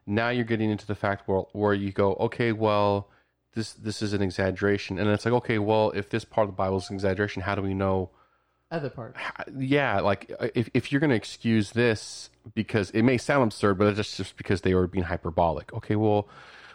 [0.07, 3.09] now you're getting into the fact where where you go, okay, well,
[3.55, 6.57] this this is an exaggeration, and it's like, okay, well, if this part of the
[6.57, 8.11] Bible is an exaggeration, how do we know?
[8.73, 9.15] other part.
[9.59, 13.79] yeah, like uh, if if you're going to excuse this because it may sound absurd,
[13.79, 15.73] but it's just just because they were being hyperbolic.
[15.75, 16.29] Okay, well,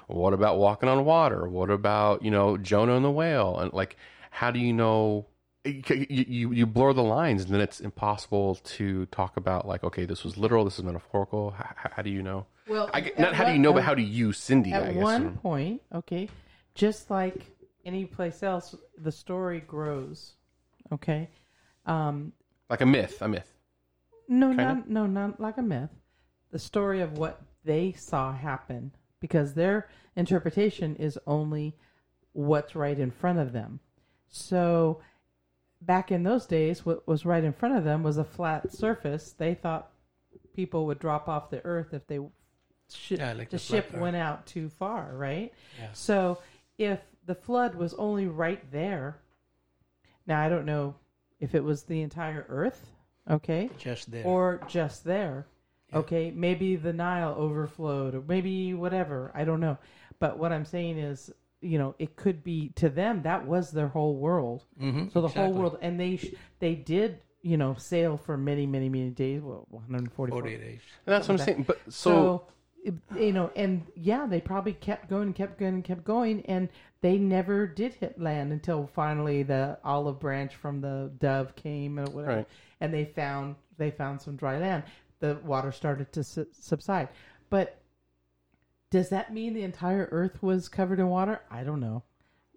[0.05, 1.47] what about walking on water?
[1.47, 3.59] What about you know Jonah and the whale?
[3.59, 3.97] And like,
[4.29, 5.25] how do you know?
[5.65, 10.05] You you, you blur the lines, and then it's impossible to talk about like, okay,
[10.05, 11.51] this was literal, this is metaphorical.
[11.51, 12.45] How, how do you know?
[12.69, 14.73] Well, I, not how do you know, but how do you, Cindy?
[14.73, 15.03] I At guess.
[15.03, 16.29] one point, okay,
[16.75, 17.45] just like
[17.85, 20.33] any place else, the story grows.
[20.91, 21.29] Okay,
[21.85, 22.33] um,
[22.69, 23.51] like a myth, a myth.
[24.27, 24.63] No, Kinda?
[24.63, 25.89] not no, not like a myth.
[26.51, 31.75] The story of what they saw happen, because their interpretation is only
[32.33, 33.79] what's right in front of them.
[34.29, 35.01] So,
[35.81, 39.33] back in those days, what was right in front of them was a flat surface.
[39.37, 39.91] They thought
[40.53, 42.19] people would drop off the earth if they
[42.93, 43.99] shi- Yeah, like the the ship earth.
[44.01, 45.53] went out too far, right?
[45.79, 45.87] Yeah.
[45.93, 46.39] So,
[46.77, 49.17] if the flood was only right there,
[50.25, 50.95] now I don't know
[51.39, 52.89] if it was the entire earth,
[53.29, 53.69] okay?
[53.77, 54.25] Just there.
[54.25, 55.47] or just there.
[55.91, 55.99] Yeah.
[55.99, 59.31] Okay, maybe the Nile overflowed, or maybe whatever.
[59.33, 59.77] I don't know.
[60.19, 63.87] But what I'm saying is, you know, it could be to them that was their
[63.87, 64.65] whole world.
[64.81, 68.65] mm-hmm, So the whole world, and they sh- they did you know, sail for many,
[68.65, 69.41] many, many days.
[69.41, 70.81] Well, 144 40 days.
[71.05, 71.63] And that's what I'm saying.
[71.63, 76.03] But so, so, it- you know, and yeah, they probably kept going, kept going, kept
[76.03, 76.69] going, and
[77.01, 82.05] they never did hit land until finally the olive branch from the dove came or
[82.05, 82.47] whatever, Right.
[82.79, 84.83] and they found they found some dry land.
[85.19, 87.09] The water started to su- subside,
[87.49, 87.79] but
[88.89, 91.41] does that mean the entire Earth was covered in water?
[91.51, 92.03] I don't know.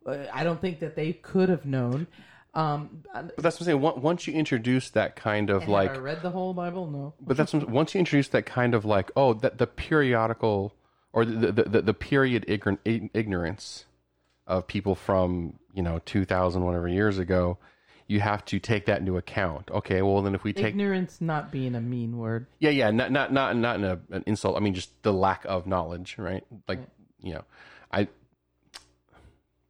[0.06, 2.06] Uh, I don't think that they could have known.
[2.52, 4.02] Um, but that's what I'm saying.
[4.02, 6.90] Once you introduce that kind of like I read the whole Bible?
[6.90, 7.14] No.
[7.20, 10.74] But that's once you introduce that kind of like oh that the periodical
[11.12, 13.84] or the the, the, the period ignorant, ignorance
[14.46, 17.58] of people from you know two thousand whatever years ago,
[18.08, 19.70] you have to take that into account.
[19.70, 22.46] Okay, well then if we take Ignorance not being a mean word.
[22.58, 24.56] yeah yeah not not not not in a, an insult.
[24.56, 26.44] I mean just the lack of knowledge, right?
[26.66, 26.80] Like
[27.20, 27.44] you know,
[27.92, 28.08] I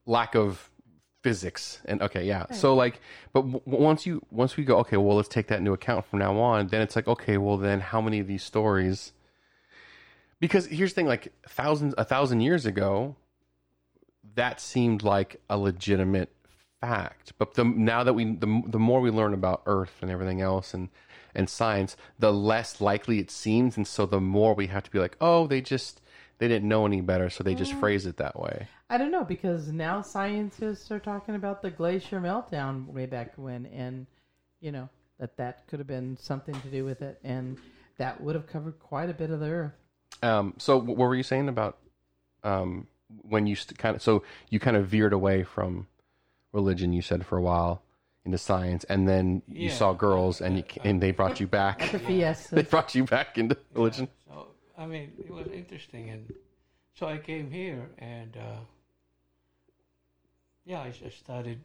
[0.07, 0.71] lack of
[1.23, 2.47] physics and okay yeah.
[2.53, 3.01] So like
[3.33, 6.19] but w- once you once we go okay well let's take that into account from
[6.19, 9.13] now on then it's like okay well then how many of these stories
[10.41, 13.17] because here's the thing like thousands a thousand years ago
[14.35, 16.31] that seemed like a legitimate
[16.81, 17.33] fact.
[17.39, 20.75] But the now that we the, the more we learn about earth and everything else
[20.75, 20.89] and
[21.35, 23.77] and science the less likely it seems.
[23.77, 26.01] And so the more we have to be like oh they just
[26.41, 29.23] they didn't know any better so they just phrase it that way I don't know
[29.23, 34.07] because now scientists are talking about the glacier meltdown way back when, and
[34.61, 34.89] you know
[35.21, 37.57] that that could have been something to do with it, and
[37.99, 39.73] that would have covered quite a bit of the earth.
[40.25, 41.79] Um, so what were you saying about
[42.43, 42.89] um,
[43.23, 45.87] when you st- kind of so you kind of veered away from
[46.53, 46.93] religion?
[46.93, 47.83] You said for a while
[48.25, 49.75] into science, and then you Yeah.
[49.75, 51.79] saw girls, and you and they brought you back.
[51.93, 54.09] The they brought you back into religion.
[54.27, 54.49] So
[54.81, 56.33] I mean, it was interesting, and
[56.95, 58.61] so I came here, and uh,
[60.65, 61.61] yeah, I studied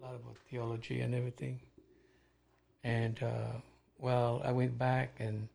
[0.00, 1.60] a lot about theology and everything.
[2.82, 3.60] And uh,
[3.98, 5.48] well, I went back, and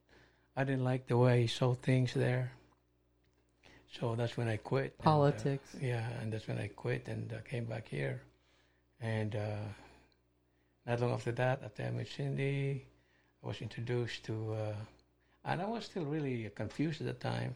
[0.55, 2.51] I didn't like the way he saw things there.
[3.99, 4.93] So that's when I quit.
[4.99, 5.75] and, uh, Politics.
[5.81, 8.21] yeah, and that's when I quit and uh, came back here.
[9.01, 9.65] And uh,
[10.85, 12.85] not long after that, after I met Cindy,
[13.43, 14.75] I was introduced to, uh,
[15.45, 17.55] and I was still really confused at the time.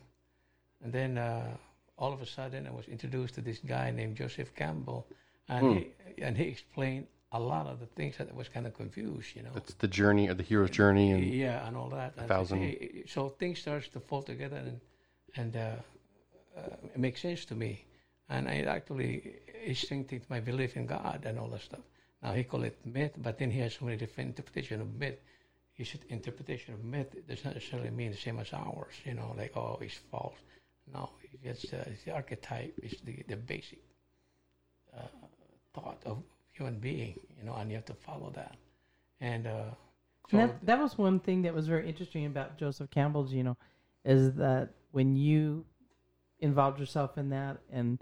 [0.83, 1.57] And then uh,
[1.97, 5.07] all of a sudden, I was introduced to this guy named Joseph Campbell,
[5.49, 5.87] and he
[6.21, 9.43] and he explained a lot of the things that I was kind of confused, you
[9.43, 9.51] know.
[9.55, 12.13] It's the journey or the hero's journey, and Yeah, and all that.
[12.17, 14.79] And thousand- it- So things starts to fall together, and
[15.35, 15.59] and uh,
[16.57, 16.61] uh,
[16.93, 17.85] it makes sense to me,
[18.29, 21.81] and it actually is strengthened my belief in God and all that stuff.
[22.21, 25.19] Now he call it myth, but then he has so many different interpretation of myth.
[25.77, 28.93] His interpretation of myth does not necessarily mean the same as ours.
[29.05, 30.39] You know, like oh, it's false.
[30.91, 31.11] No,
[31.43, 32.73] it's, uh, it's the archetype.
[32.81, 33.79] It's the the basic
[34.97, 35.01] uh,
[35.73, 37.19] thought of human being.
[37.37, 38.55] You know, and you have to follow that.
[39.21, 39.71] And uh,
[40.29, 43.43] so And that, that was one thing that was very interesting about Joseph Campbell's, you
[43.43, 43.57] know,
[44.03, 45.65] is that when you
[46.39, 47.99] involved yourself in that and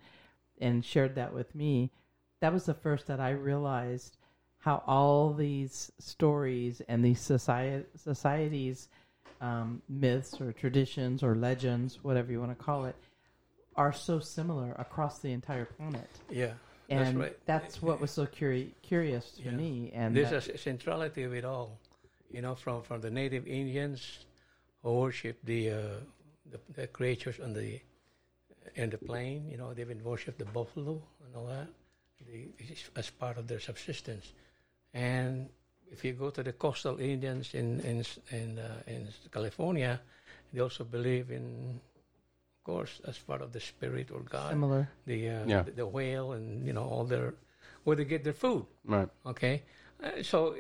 [0.59, 1.91] and shared that with me,
[2.39, 4.17] that was the first that I realized
[4.65, 8.89] how all these stories and these society societies,
[9.39, 12.95] um, myths or traditions or legends, whatever you want to call it,
[13.75, 16.09] are so similar across the entire planet.
[16.31, 16.53] yeah,
[16.89, 17.37] And that's right.
[17.45, 19.51] that's what was so curi- curious to Yeah.
[19.51, 19.91] me.
[19.93, 21.77] And There's that- a centrality of it all,
[22.31, 24.25] you know, from, from the native Indians
[24.81, 25.77] who worship the, uh,
[26.51, 27.79] the the creatures on the
[28.81, 29.47] in the plain.
[29.51, 31.67] You know, they even worship the buffalo and all that,
[32.27, 32.49] the,
[32.95, 34.33] as part of their subsistence.
[34.95, 35.49] And
[35.91, 39.99] if you go to the coastal Indians in in in, uh, in California,
[40.53, 41.79] they also believe in,
[42.57, 44.87] of course, as part of the spirit or God, similar.
[45.05, 45.63] the uh, Yeah.
[45.63, 47.33] the, the whale, and you know all their
[47.83, 48.65] where they get their food.
[48.85, 49.09] right.
[49.25, 49.63] Okay,
[50.03, 50.55] uh, so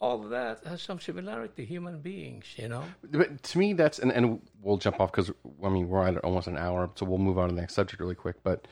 [0.00, 1.54] all of that has some similarity.
[1.62, 2.84] to Human beings, you know.
[3.02, 5.30] But to me, that's and, and we'll jump off because
[5.62, 8.00] I mean we're at almost an hour, so we'll move on to the next subject
[8.00, 8.36] really quick.
[8.42, 8.66] But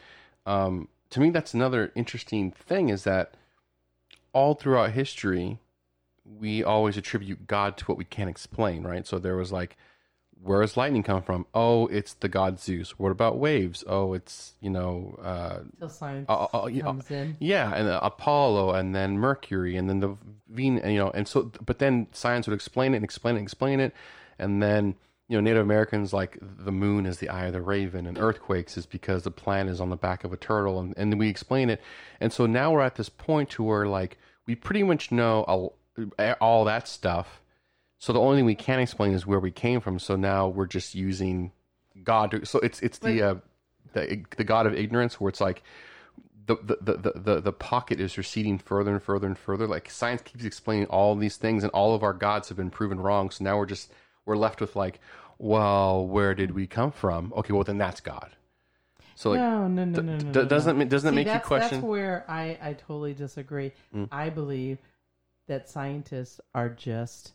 [0.47, 3.37] um, to me, that's another interesting thing is that
[4.33, 5.59] all throughout history,
[6.25, 9.07] we always attribute God to what we can't explain, right?
[9.07, 9.77] So there was like,
[10.43, 11.47] where does lightning come from?
[11.55, 12.99] Oh, it's the god Zeus.
[12.99, 13.85] What about waves?
[13.87, 17.37] Oh, it's you know, uh, Till science uh, uh, yeah, comes in.
[17.39, 20.17] yeah, and uh, Apollo, and then Mercury, and then the
[20.49, 23.47] Venus, you know, and so, but then science would explain it and explain it and
[23.47, 23.95] explain it,
[24.39, 24.97] and then
[25.29, 28.77] you know, Native Americans like the moon is the eye of the raven, and earthquakes
[28.77, 31.71] is because the planet is on the back of a turtle, and and we explain
[31.71, 31.81] it,
[32.21, 35.77] and so now we're at this point to where like we pretty much know all,
[36.41, 37.41] all that stuff.
[37.99, 40.01] So the only thing we can explain is where we came from.
[40.01, 41.53] So now we're just using
[42.03, 42.33] God.
[42.33, 43.35] To, so it's it's the uh,
[43.93, 45.63] the the God of ignorance, where it's like
[46.47, 49.67] the, the, the, the, the, the pocket is receding further and further and further.
[49.67, 52.99] Like science keeps explaining all these things, and all of our gods have been proven
[52.99, 53.31] wrong.
[53.31, 53.93] So now we're just
[54.27, 55.01] we're left with like,
[55.39, 57.33] well, where did we come from?
[57.37, 58.31] Okay, well then that's God.
[59.15, 60.45] So like, no, no, no, no, no, d- no, no.
[60.49, 61.79] doesn't it- doesn't See, make you question?
[61.81, 63.73] That's where I, I totally disagree.
[63.95, 64.09] Mm.
[64.11, 64.79] I believe
[65.49, 67.33] that scientists are just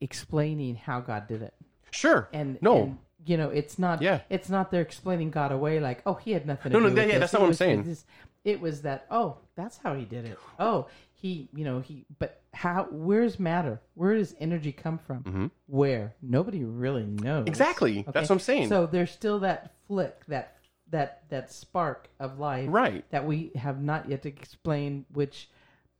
[0.00, 1.54] explaining how God did it,
[1.90, 2.28] Sure.
[2.32, 2.82] and no.
[2.82, 4.02] and, you know, it's not.
[4.02, 4.20] Yeah.
[4.30, 6.72] it's not they're explaining God away like, oh, he had nothing.
[6.72, 7.20] No, to no, do that- with yeah, this.
[7.20, 7.82] that's not what I'm saying.
[7.84, 8.04] this-
[8.44, 9.06] It was that.
[9.10, 10.38] Oh, that's how he did it.
[10.58, 12.04] Oh, he, you know, he.
[12.18, 12.88] But how?
[12.90, 13.80] Where's matter?
[13.94, 15.50] Where does energy come from?
[15.66, 16.14] Where?
[16.20, 17.40] Nobody really knows.
[17.42, 17.48] Mm-hmm.
[17.48, 18.04] Exactly.
[18.12, 18.68] That's what I'm saying.
[18.68, 20.56] So there's still that flick, that
[20.90, 23.04] that that spark of life, Right.
[23.10, 25.48] That we have not yet explained, which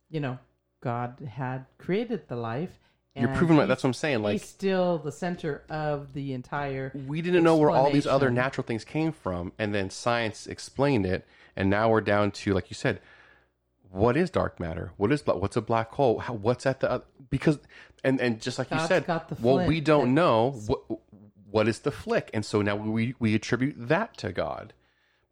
[0.09, 0.37] you know
[0.81, 2.77] God had created the life.
[3.15, 4.23] You're proving he's- That's what I'm saying.
[4.23, 6.91] Like he's still the center of the entire.
[7.07, 11.05] we didn't know where all these other natural things came from, and then science explained
[11.05, 11.25] it,
[11.55, 12.99] and now we're down to like you said,
[13.91, 14.91] what is dark matter?
[14.97, 16.19] What is what's a black hole?
[16.19, 17.59] How, what's at the oth- because
[18.03, 19.05] and and just like you said,
[19.39, 20.81] well we don't know what
[21.51, 24.73] what is the flick, and so now we we attribute that to God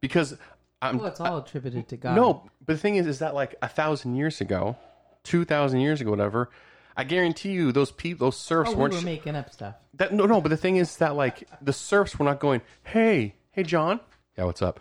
[0.00, 0.36] because
[0.80, 2.14] I'm Well, it's all attributed to God.
[2.14, 4.76] no, but the thing is, is that like a thousand years ago,
[5.24, 6.50] two thousand years ago, whatever.
[6.96, 9.76] I guarantee you, those people, those serfs oh, weren't were making up stuff.
[9.94, 13.34] that no, no, but the thing is that like the serfs were not going, "Hey,
[13.50, 14.00] hey, John,
[14.36, 14.78] yeah, what's up?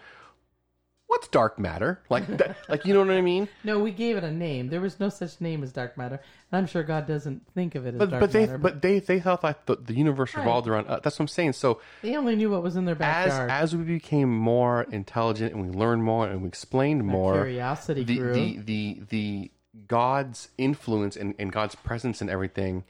[1.12, 3.50] What's dark matter?" Like, that, like you know what I mean?
[3.66, 4.70] No, we gave it a name.
[4.70, 6.22] There was no such name as dark matter,
[6.52, 8.58] and I'm sure God doesn't think of it as But dark but they matter.
[8.58, 10.88] but they they thought that the, the universe revolved around.
[10.88, 11.52] Uh, that's what I'm saying.
[11.54, 13.52] So they only knew what was in their backyard.
[13.52, 18.18] as we became more intelligent and we learned more and we explained more, curiosity the,
[18.18, 18.34] grew.
[18.34, 19.52] the the the
[19.88, 22.84] God's influence and, and God's presence and everything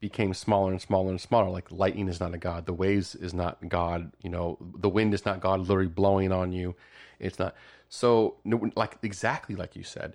[0.00, 1.50] became smaller and smaller and smaller.
[1.50, 4.12] Like lightning is not a god, the waves is not God.
[4.22, 6.74] You know, the wind is not God, literally blowing on you.
[7.18, 7.54] It's not.
[7.88, 8.36] So,
[8.76, 10.14] like exactly like you said,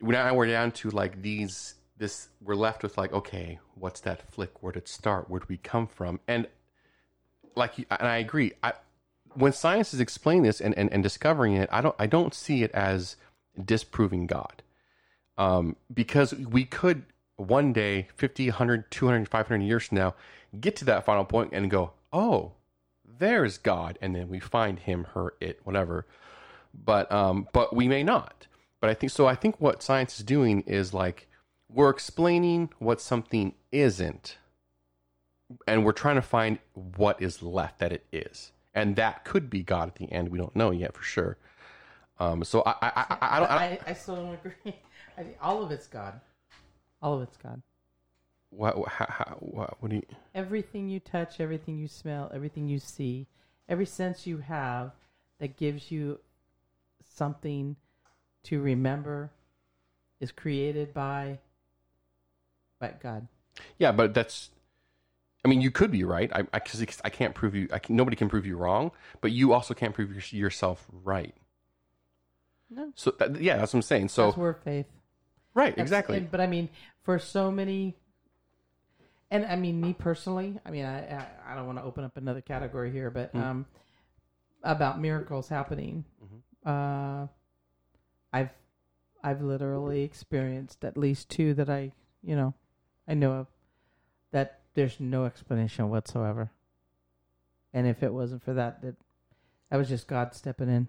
[0.00, 1.74] now we're down to like these.
[1.98, 4.62] This we're left with like, okay, what's that flick?
[4.62, 5.28] Where did it start?
[5.28, 6.18] Where did we come from?
[6.26, 6.48] And
[7.54, 8.52] like, and I agree.
[8.62, 8.72] I
[9.34, 12.62] when science is explaining this and, and, and discovering it, I don't I don't see
[12.62, 13.16] it as
[13.62, 14.62] disproving God.
[15.36, 17.04] Um, because we could
[17.40, 20.14] one day, 50, 100, 200, 500 years from now,
[20.60, 22.52] get to that final point and go, oh,
[23.18, 23.98] there's God.
[24.00, 26.06] And then we find him, her, it, whatever.
[26.72, 28.46] But, um, but we may not.
[28.80, 31.28] But I think, so I think what science is doing is like,
[31.68, 34.36] we're explaining what something isn't
[35.66, 39.62] and we're trying to find what is left that it is and that could be
[39.62, 41.36] god at the end we don't know yet for sure
[42.20, 44.52] um, so I, I, I, I, don't, I, I, still don't agree.
[45.18, 46.20] I think all of it's God.
[47.02, 47.62] All of it's God.
[48.50, 50.02] what, how, how, what, what do you
[50.34, 53.26] Everything you touch, everything you smell, everything you see,
[53.68, 54.92] every sense you have
[55.38, 56.20] that gives you
[57.14, 57.76] something
[58.44, 59.30] to remember
[60.20, 61.38] is created by
[62.78, 63.26] by God.
[63.78, 64.50] yeah but that's
[65.44, 67.96] i mean you could be right i I, cause I can't prove you I can,
[67.96, 71.34] nobody can prove you wrong but you also can't prove your, yourself right
[72.70, 72.92] No.
[72.94, 74.86] so that, yeah that's what i'm saying so That's where faith.
[75.54, 76.68] Right That's- exactly and- but I mean,
[77.02, 77.96] for so many,
[79.30, 82.16] and I mean, me personally, I mean, I I, I don't want to open up
[82.16, 83.42] another category here, but Mm.
[83.42, 83.66] um,
[84.62, 86.04] about miracles happening,
[86.66, 87.26] uh,
[88.32, 88.50] I've
[89.22, 92.54] I've literally experienced at least two that I you know
[93.08, 93.46] I know of
[94.32, 96.50] that there's no explanation whatsoever,
[97.72, 98.96] and if it wasn't for that, that
[99.70, 100.88] that was just God stepping in.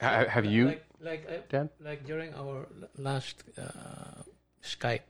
[0.00, 1.68] Ha- have you like like I, Dad?
[1.80, 4.22] like during our last uh,
[4.62, 5.02] Skype?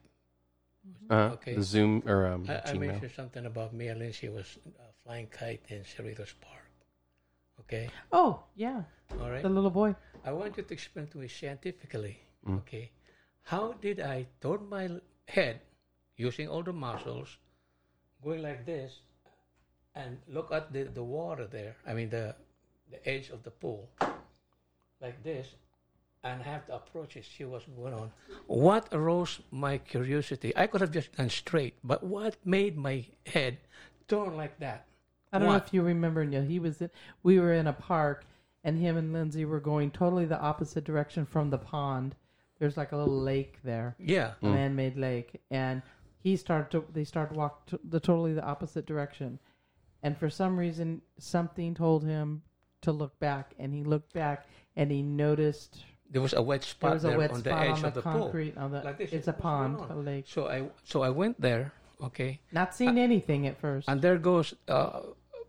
[1.10, 1.54] uh, okay.
[1.54, 5.62] the zoom or um, I, I mentioned something about Mia Lindsay was uh, flying kite
[5.68, 6.70] in Cerritos Park.
[7.60, 8.82] Okay, Oh yeah,
[9.20, 9.42] all right.
[9.42, 9.94] the little boy.
[10.24, 12.18] I want you to explain to me scientifically.
[12.46, 12.58] Mm.
[12.58, 12.90] Okay,
[13.42, 14.88] how did I turn my
[15.28, 15.60] head
[16.16, 17.36] using all the muscles,
[18.24, 19.00] going like this,
[19.94, 21.76] and look at the, the water there?
[21.86, 22.34] I mean the
[22.90, 23.88] the edge of the pool,
[25.00, 25.46] like this,
[26.22, 28.10] and have the approach it, see what's going on.
[28.46, 30.54] What arose my curiosity?
[30.56, 33.58] I could have just gone straight, but what made my head
[34.08, 34.86] turn like that?
[35.32, 36.42] I don't know if you remember, Neil.
[36.42, 36.90] He was in,
[37.22, 38.24] we were in a park,
[38.64, 42.16] and him and Lindsay were going totally the opposite direction from the pond.
[42.58, 44.32] There's like a little lake there, Yeah.
[44.40, 44.46] Hmm.
[44.46, 45.82] a man-made lake, and
[46.18, 46.84] he started to.
[46.92, 49.38] They started to walk to the totally the opposite direction,
[50.02, 52.42] and for some reason, something told him
[52.82, 56.68] to look back, and he looked back, and he noticed There was a wet there
[56.68, 58.20] spot was a there wet on spot the edge on the of the pool.
[58.22, 58.56] concrete.
[58.56, 59.12] On the, Like this.
[59.12, 60.24] it's a pond, a lake.
[60.28, 63.88] So I so I went there, okay, Not seeing anything at first.
[63.88, 65.00] and there goes uh,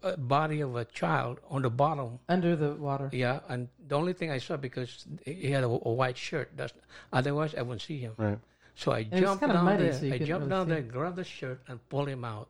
[0.04, 2.20] a body of a child on the bottom.
[2.30, 3.10] Under the water.
[3.12, 6.50] Yeah, and the only thing I saw because he had a, a white shirt.
[6.56, 6.74] That's
[7.14, 8.14] otherwise I wouldn't see him.
[8.18, 8.40] Right.
[8.76, 9.94] So I it was jumped kinda down muddy, there.
[9.94, 10.88] so you I couldn't jumped really down there, him.
[10.90, 12.48] grabbed the shirt, and pulled him out.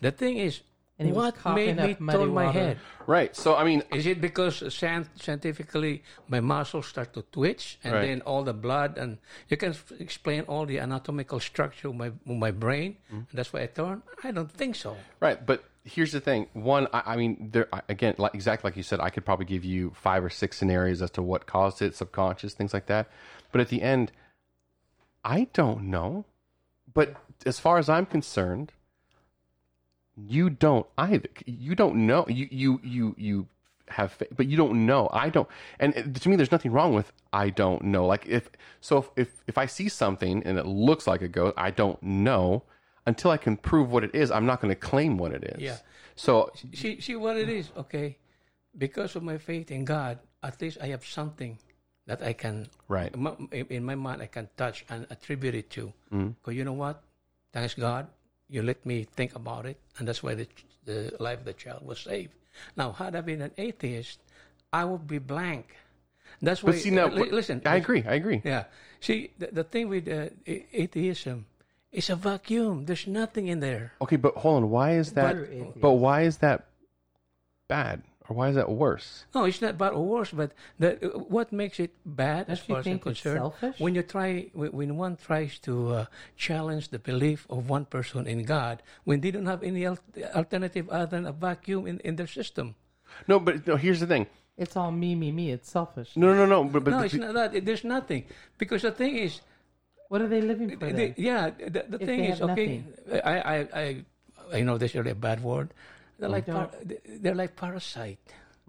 [0.00, 0.60] The thing is,
[0.98, 2.58] And he was what coughing made me up muddy turn my water.
[2.58, 2.78] head?
[3.06, 3.34] Right.
[3.34, 8.02] So I mean, Is it because scient- scientifically my muscles start to twitch and Right.
[8.06, 9.18] then all the blood and
[9.48, 13.16] you can f- explain all the anatomical structure of my of my brain Mm-hmm.
[13.16, 14.02] and that's why I turn?
[14.22, 14.96] I don't think so.
[15.18, 16.46] Right, but here's the thing.
[16.52, 19.46] One, I, I mean, there I- again, like exactly like you said, I could probably
[19.46, 23.08] give you five or six scenarios as to what caused it, subconscious things like that.
[23.50, 24.12] But at the end,
[25.24, 26.26] I don't know.
[26.94, 27.16] But
[27.46, 28.72] as far as I'm concerned,
[30.16, 31.28] you don't either.
[31.46, 32.24] You don't know.
[32.28, 33.46] You you you you
[33.88, 35.08] have, faith, but you don't know.
[35.12, 35.48] I don't.
[35.78, 38.06] And to me, there's nothing wrong with I don't know.
[38.06, 38.50] Like if
[38.80, 42.02] so, if if, if I see something and it looks like a ghost, I don't
[42.02, 42.64] know
[43.06, 44.30] until I can prove what it is.
[44.30, 45.60] I'm not going to claim what it is.
[45.60, 45.78] Yeah.
[46.14, 48.18] So See see what it is, okay?
[48.76, 51.58] Because of my faith in God, at least I have something
[52.06, 53.12] that I can right.
[53.14, 55.92] in my- mind I can touch and attribute it to.
[56.12, 56.28] Mm-hmm.
[56.28, 57.02] Because you know what?
[57.52, 58.08] Thanks God,
[58.52, 60.46] you let me think about it, and that's why the,
[60.84, 62.32] the life of the child was saved.
[62.76, 64.18] Now, had I been an atheist,
[64.72, 65.74] I would be blank.
[66.42, 66.72] That's why.
[66.72, 67.62] But see now, li- listen.
[67.64, 68.04] I agree.
[68.06, 68.42] I agree.
[68.44, 68.64] Yeah.
[69.00, 71.46] See, the, the thing with uh, atheism,
[71.90, 72.84] it's a vacuum.
[72.84, 73.92] There's nothing in there.
[74.02, 74.70] Okay, but hold on.
[74.70, 75.80] Why is that?
[75.80, 76.66] But why is that
[77.68, 78.02] bad,
[78.32, 79.24] or why is that worse?
[79.34, 82.68] No, it's not bad or worse, but the, uh, what makes it bad, as Don't
[82.68, 83.80] you far as I'm think it's concerned, selfish?
[83.80, 86.04] when you try, when when one tries to uh,
[86.36, 89.98] challenge the belief of one person in God, when they don't have any al-
[90.34, 92.74] alternative other than a vacuum in, in their system.
[93.28, 94.26] No, but no, here's the thing.
[94.56, 95.50] It's all me, me, me.
[95.52, 96.16] It's selfish.
[96.16, 96.64] No, no, no.
[96.64, 97.64] But, but no, the- it's not that.
[97.64, 98.24] There's nothing
[98.58, 99.40] because the thing is,
[100.08, 100.86] What are they living for?
[100.86, 101.14] the, then?
[101.16, 102.84] yeah, the, the If thing they is, have okay,
[103.24, 103.86] I, I, I,
[104.52, 105.72] I know this is really a bad word.
[106.22, 106.70] They're like, par-
[107.20, 108.20] they're like parasite.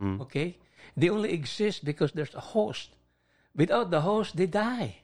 [0.02, 0.22] Mm.
[0.22, 0.58] Okay,
[0.98, 2.90] they only exist because there's a host.
[3.56, 4.96] Without the host, they die.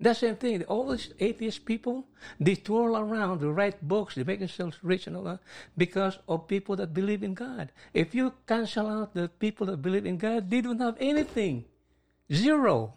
[0.00, 0.64] That's the same thing.
[0.64, 2.06] All these atheist people,
[2.40, 5.40] they twirl around, they write books, they make themselves rich and all that
[5.76, 7.70] because of people that believe in God.
[7.92, 11.66] If you cancel out the people that believe in God, they don't have anything.
[12.32, 12.94] Zero.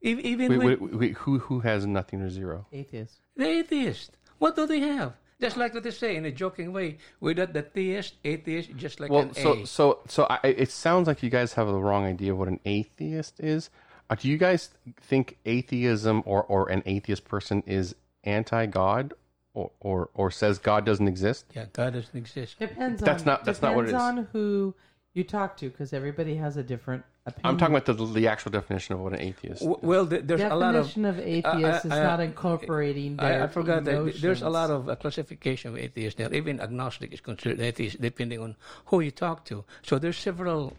[0.00, 2.66] Even wait, with wait, wait, who who has nothing or zero?
[2.72, 3.20] Atheist.
[3.36, 4.16] the atheist.
[4.38, 5.14] What do they have?
[5.42, 9.10] Just like what they say in a joking way, without the theist, atheist, just like
[9.10, 9.66] Well, an so A.
[9.66, 12.60] so so I, it sounds like you guys have the wrong idea of what an
[12.64, 13.68] atheist is.
[14.08, 14.70] Uh, do you guys
[15.00, 19.14] think atheism or or an atheist person is anti-God
[19.54, 21.44] or or, or says God doesn't exist?
[21.54, 22.58] yeah, God doesn't exist.
[22.58, 23.02] Depends.
[23.02, 24.18] That's on, not- that's not what it depends is.
[24.18, 24.74] on who
[25.14, 27.46] you talk to, because everybody has a different opinion.
[27.48, 29.60] I'm talking about the the actual definition of what an atheist.
[29.60, 30.86] W- well, th- there's a lot of.
[30.86, 33.18] definition of, atheist is I- not incorporating.
[33.18, 36.32] I, Their I forgot that there's a lot of uh, classification of atheists there.
[36.34, 38.56] Even agnostic is considered atheist depending on
[38.86, 39.64] who you talk to.
[39.82, 40.76] So there's several,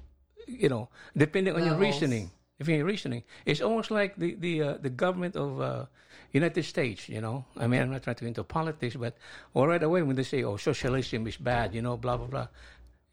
[0.47, 2.31] you know, depending on your reasoning.
[2.59, 5.85] If your reasoning, it's almost like the the uh, the government of uh,
[6.31, 7.09] United States.
[7.09, 9.17] You know, I mean, I'm not trying to get into politics, but
[9.53, 12.41] all right away when they say, "Oh, socialism is bad," you know, blah blah blah,
[12.41, 12.47] I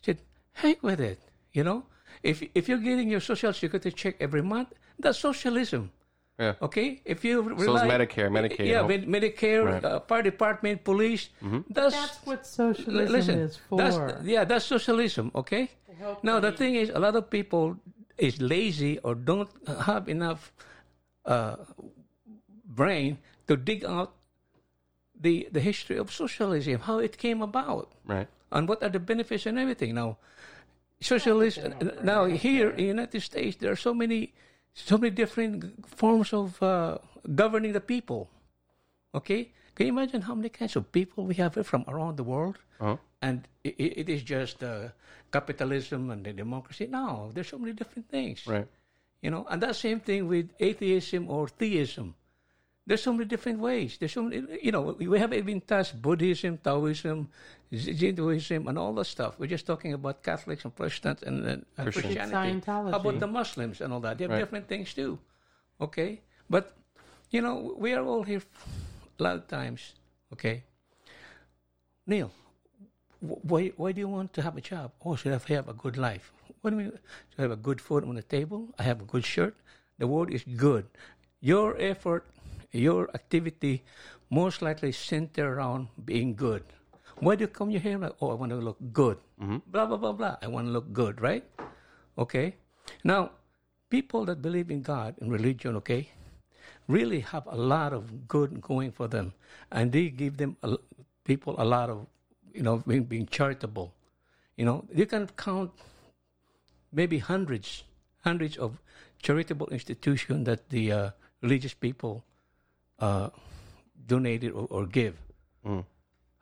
[0.02, 0.18] said,
[0.52, 1.18] heck with it.
[1.52, 1.84] You know,
[2.22, 5.90] if if you're getting your social security check every month, that's socialism.
[6.38, 6.54] Yeah.
[6.62, 8.66] Okay, if you So is rely, Medicare, Medicaid.
[8.66, 8.88] yeah, no?
[8.88, 9.84] Med- Medicare, Right.
[9.84, 11.28] uh, fire department, police.
[11.68, 13.38] That's, That's what socialism listen.
[13.40, 13.76] is for.
[13.76, 15.30] That's, yeah, that's socialism.
[15.34, 15.68] Okay.
[16.22, 17.76] Now the the- thing is, a lot of people
[18.16, 19.50] is lazy or don't
[19.84, 20.52] have enough
[21.26, 21.56] uh,
[22.64, 24.14] brain to dig out
[25.20, 28.28] the the history of socialism, how it came about right.
[28.52, 29.94] and what are the benefits and everything.
[29.94, 30.16] Now,
[31.00, 31.74] socialism.
[32.02, 34.32] Now here in the United States, there are so many,
[34.74, 36.98] so many different forms of uh,
[37.34, 38.28] governing the people.
[39.14, 42.58] Okay, can you imagine how many kinds of people we have from around the world?
[42.80, 42.96] Uh-huh.
[43.22, 44.88] And it, it is just uh,
[45.32, 46.86] capitalism and the democracy.
[46.86, 48.46] No, there's so many different things.
[48.46, 48.66] Right.
[49.22, 52.14] You know, and that same thing with atheism or theism.
[52.90, 53.98] There's so many different ways.
[53.98, 57.28] There's so many, you know, we have even touched Buddhism, Taoism,
[57.72, 59.38] Z- Hinduism, and all that stuff.
[59.38, 62.34] We're just talking about Catholics and Protestants and, and, and Christianity.
[62.34, 62.90] Scientology.
[62.90, 64.18] How about the Muslims and all that?
[64.18, 64.40] They have Right.
[64.40, 65.20] different things too.
[65.80, 66.20] Okay?
[66.48, 66.74] But,
[67.30, 68.42] you know, we are all here
[69.20, 69.94] a lot of times.
[70.32, 70.64] Okay?
[72.08, 72.32] Neil,
[73.20, 74.90] why, why do you want to have a job?
[75.04, 76.32] Oh, should I have a good life?
[76.60, 76.98] What do you mean?
[77.36, 78.74] To have a good food on the table?
[78.80, 79.54] I have a good shirt?
[79.98, 80.86] The word is good.
[81.40, 82.26] Your effort,
[82.72, 83.82] your activity
[84.30, 86.62] most likely center around being good.
[87.18, 89.18] Why do you come here like, oh, I want to look good?
[89.66, 90.36] Blah, blah, blah, blah.
[90.40, 91.44] I want to look good, right?
[92.16, 92.54] Okay?
[93.04, 93.32] Now,
[93.90, 96.08] people that believe in God and religion, okay,
[96.88, 99.34] really have a lot of good going for them.
[99.70, 100.76] And they give them, a,
[101.24, 102.06] people a lot of,
[102.54, 103.92] you know, being, being charitable.
[104.56, 105.72] You know, you can count
[106.92, 107.84] maybe hundreds,
[108.24, 108.78] hundreds of
[109.22, 111.10] charitable institutions that the uh,
[111.42, 112.24] religious people
[113.00, 113.30] uh,
[114.06, 115.16] donated or, or give.
[115.66, 115.84] Mm.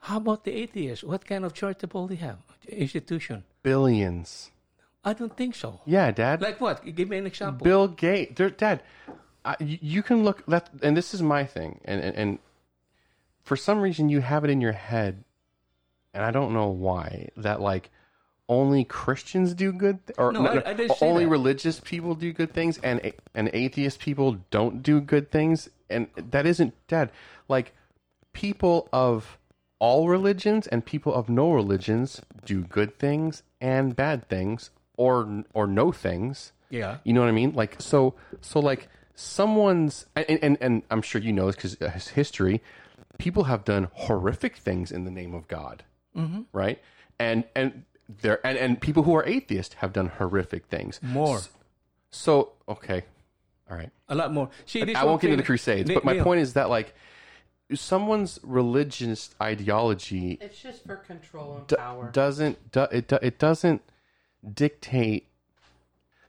[0.01, 1.03] How about the atheists?
[1.05, 2.39] What kind of charitable they have
[2.69, 3.45] institution?
[3.63, 4.51] Billions.
[5.05, 5.81] I don't think so.
[5.87, 6.41] Yeah, Dad.
[6.43, 6.85] Like what?
[6.95, 7.65] Give me an example.
[7.65, 8.41] Bill Gates.
[8.57, 8.83] Dad,
[9.45, 12.39] I, you can look that, and this is my thing, and, and and
[13.43, 15.25] for some reason you have it in your head,
[16.13, 17.91] and I don't know why that like
[18.49, 21.31] only Christians do good, th- or No, I- I say only that.
[21.31, 26.47] religious people do good things, and and atheist people don't do good things, and that
[26.47, 27.11] isn't Dad.
[27.49, 27.75] Like
[28.33, 29.39] people of
[29.79, 35.67] all religions and people of no religions do good things and bad things, or or
[35.67, 36.53] no things.
[36.71, 36.99] yeah.
[37.05, 37.53] You know what I mean?
[37.55, 42.09] Like so so like someone's and and, and I'm sure you know this because his
[42.09, 42.63] history.
[43.19, 45.83] People have done horrific things in the name of God,
[46.17, 46.43] mm-hmm.
[46.53, 46.81] right?
[47.19, 47.83] And and
[48.23, 51.01] there and and people who are atheist have done horrific things.
[51.03, 51.41] More.
[52.11, 53.05] So okay,
[53.71, 53.91] all right.
[54.09, 54.49] A lot more.
[54.67, 56.69] See, this I won't get into the Crusades, Ne- but my Neil, point is that
[56.71, 56.95] like
[57.75, 62.11] someone's religious ideology It's just for control and do- power.
[62.13, 63.83] doesn't do, it do, it doesn't
[64.55, 65.27] dictate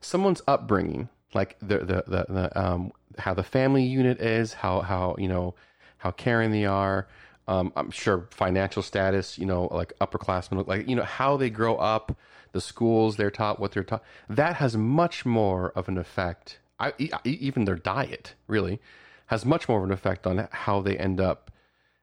[0.01, 5.15] someone's upbringing like the the, the the um how the family unit is how how
[5.17, 5.53] you know
[5.97, 7.07] how caring they are
[7.47, 11.75] um i'm sure financial status you know like upperclassmen like you know how they grow
[11.75, 12.17] up
[12.53, 16.93] the schools they're taught what they're taught that has much more of an effect I,
[17.23, 18.79] even their diet really
[19.27, 21.51] has much more of an effect on how they end up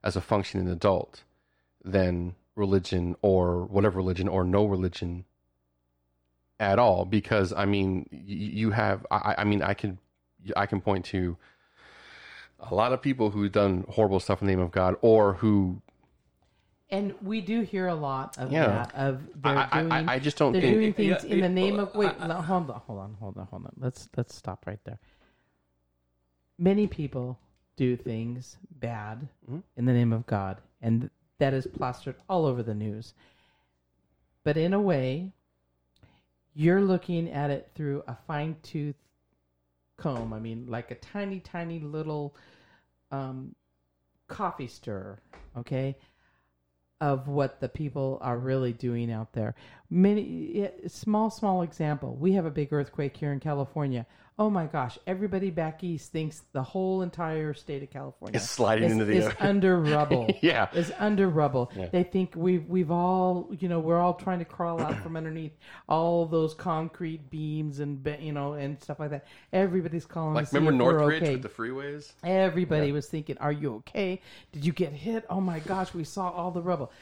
[0.04, 1.24] as a functioning adult
[1.84, 5.24] than religion or whatever religion or no religion
[6.60, 7.04] at all.
[7.04, 9.98] Because i mean you have i, I mean i can
[10.56, 11.36] i can point to
[12.58, 15.82] a lot of people who've done horrible stuff in the name of god or who
[16.90, 18.66] And we do hear a lot of Yeah.
[18.66, 18.94] that.
[18.94, 21.40] Of they're I, I, doing, I, I just don't they're think doing things Yeah, in
[21.40, 21.94] the name of.
[21.94, 23.72] Wait, I- no, hold on, hold on, hold on, hold on.
[23.78, 24.98] Let's let's stop right there.
[26.58, 27.38] Many people
[27.74, 29.62] do things bad Mhm.
[29.76, 33.14] in the name of God, and that is plastered all over the news.
[34.44, 35.32] But in a way,
[36.54, 38.96] you're looking at it through a fine tooth
[39.96, 40.32] comb.
[40.32, 42.34] I mean, like a tiny, tiny little
[43.10, 43.54] um,
[44.28, 45.18] coffee stirrer.
[45.56, 45.96] Okay,
[47.00, 49.54] of what the people are really doing out there.
[49.90, 52.16] Many small, small example.
[52.16, 54.06] We have a big earthquake here in California.
[54.38, 54.98] Oh my gosh!
[55.06, 59.16] Everybody back east thinks the whole entire state of California It's sliding is, into the
[59.16, 60.28] is under rubble.
[60.42, 60.68] Yeah.
[60.74, 61.72] is under rubble.
[61.74, 61.88] Yeah.
[61.90, 65.52] They think we've we've all you know we're all trying to crawl out from underneath
[65.88, 69.26] all those concrete beams and be- you know and stuff like that.
[69.54, 70.34] Everybody's calling.
[70.34, 71.32] like remember northridge okay.
[71.32, 74.20] with the freeways Everybody was thinking, "Are you okay?
[74.52, 75.24] Did you get hit?
[75.30, 76.92] Oh my gosh, we saw all the rubble."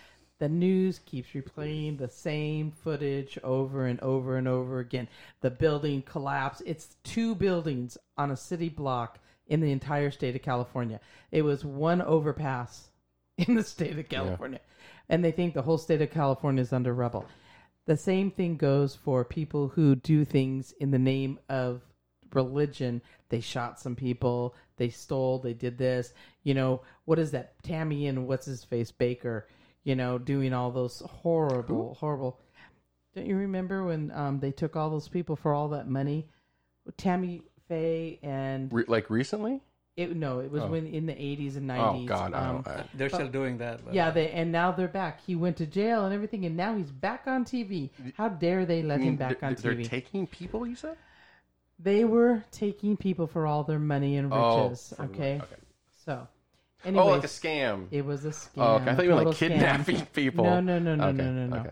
[0.40, 5.08] The news keeps replaying the same footage over and over and over again.
[5.40, 6.62] The building collapsed.
[6.66, 11.00] It's two buildings on a city block in the entire state of California.
[11.30, 12.88] It was one overpass
[13.38, 14.60] in the state of California.
[15.08, 17.26] And they think the whole state of California is under rubble.
[17.86, 21.82] The same thing goes for people who do things in the name of
[22.32, 23.02] religion.
[23.28, 26.14] They shot some people, they stole, they did this.
[26.42, 27.62] You know, what is that?
[27.62, 29.42] Tammy and what's his face Bakker,
[29.84, 32.40] you know, doing all those horrible, horrible.
[33.14, 36.26] Don't you remember when um, they took all those people for all that money?
[36.96, 39.60] Tammy Faye and Re- like recently
[39.96, 40.66] it, no, it was Oh.
[40.66, 41.86] when in the eighties and nineties.
[41.86, 42.08] oh nineties.
[42.08, 43.84] god I um, don't, I, They're still doing that.
[43.84, 45.20] but- yeah, they and now they're back.
[45.24, 47.90] He went to jail and everything, and now he's back on TV.
[48.16, 49.88] How dare they let I him mean, back they're, on they're TV?
[49.88, 50.96] taking people you said
[51.78, 54.92] they were taking people for all their money and Oh, riches.
[54.96, 55.36] from- okay?
[55.42, 55.56] okay.
[56.04, 56.26] so
[56.86, 58.50] oh like a scam it was a scam.
[58.58, 59.48] oh okay i thought you were like total scam.
[59.48, 61.56] kidnapping people No, no, no, no, Okay, no, no, no.
[61.56, 61.70] okay.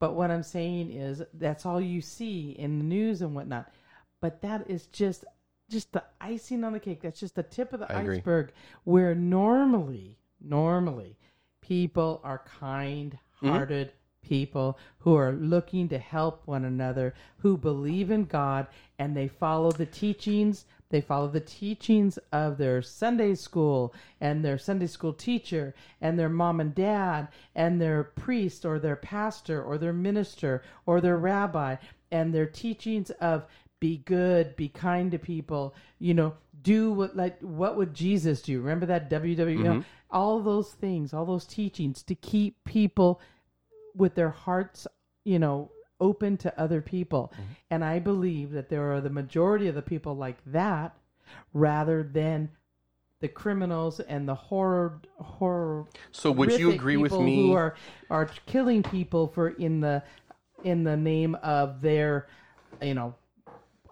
[0.00, 3.72] But what I'm saying is that's all you see in the news and whatnot.
[4.20, 5.24] But that is just
[5.70, 7.02] just the icing on the cake.
[7.02, 8.16] That's just the tip of the I agree.
[8.16, 8.52] iceberg.
[8.84, 11.18] Where normally, normally,
[11.60, 14.28] people are kind-hearted mm-hmm.
[14.28, 18.66] people who are looking to help one another, who believe in God,
[18.98, 20.64] and they follow the teachings.
[20.90, 26.30] They follow the teachings of their Sunday school and their Sunday school teacher and their
[26.30, 31.76] mom and dad and their priest or their pastor or their minister or their rabbi
[32.10, 33.44] and their teachings of
[33.80, 38.60] be good, be kind to people, you know, do what like what would Jesus do?
[38.60, 39.80] Remember that WW mm-hmm.
[40.10, 43.20] all those things, all those teachings to keep people
[43.94, 44.86] with their hearts,
[45.24, 45.70] you know,
[46.00, 47.32] open to other people.
[47.70, 50.96] And I believe that there are the majority of the people like that
[51.52, 52.50] rather than
[53.20, 57.74] the criminals and the horror horror so would you agree with people me who are
[58.10, 60.02] are killing people for in the
[60.64, 62.28] in the name of their,
[62.82, 63.14] you know,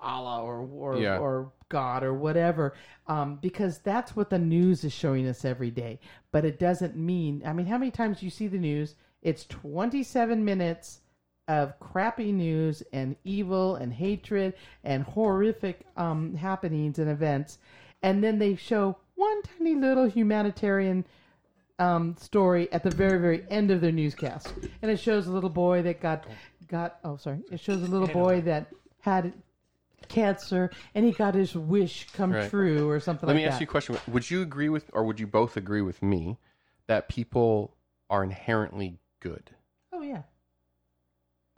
[0.01, 1.19] Allah or or, Yeah.
[1.19, 2.75] or God or whatever,
[3.09, 5.99] um, because that's what the news is showing us every day.
[6.31, 7.43] But it doesn't mean.
[7.45, 8.95] I mean, how many times you see the news?
[9.23, 11.01] It's twenty-seven minutes
[11.49, 17.59] of crappy news and evil and hatred and horrific um, happenings and events,
[18.03, 21.05] and then they show one tiny little humanitarian
[21.79, 25.51] um, story at the very very end of their newscast, and it shows a little
[25.51, 26.27] boy that got
[26.69, 28.69] got oh sorry, it shows a little boy that
[29.01, 29.33] had
[30.09, 32.49] cancer and he got his wish come Right.
[32.51, 33.55] true or something Let like me that.
[33.55, 33.97] ask you a question.
[34.09, 36.39] Would you agree with, or would you both agree with me,
[36.87, 37.77] that people
[38.09, 39.51] are inherently good?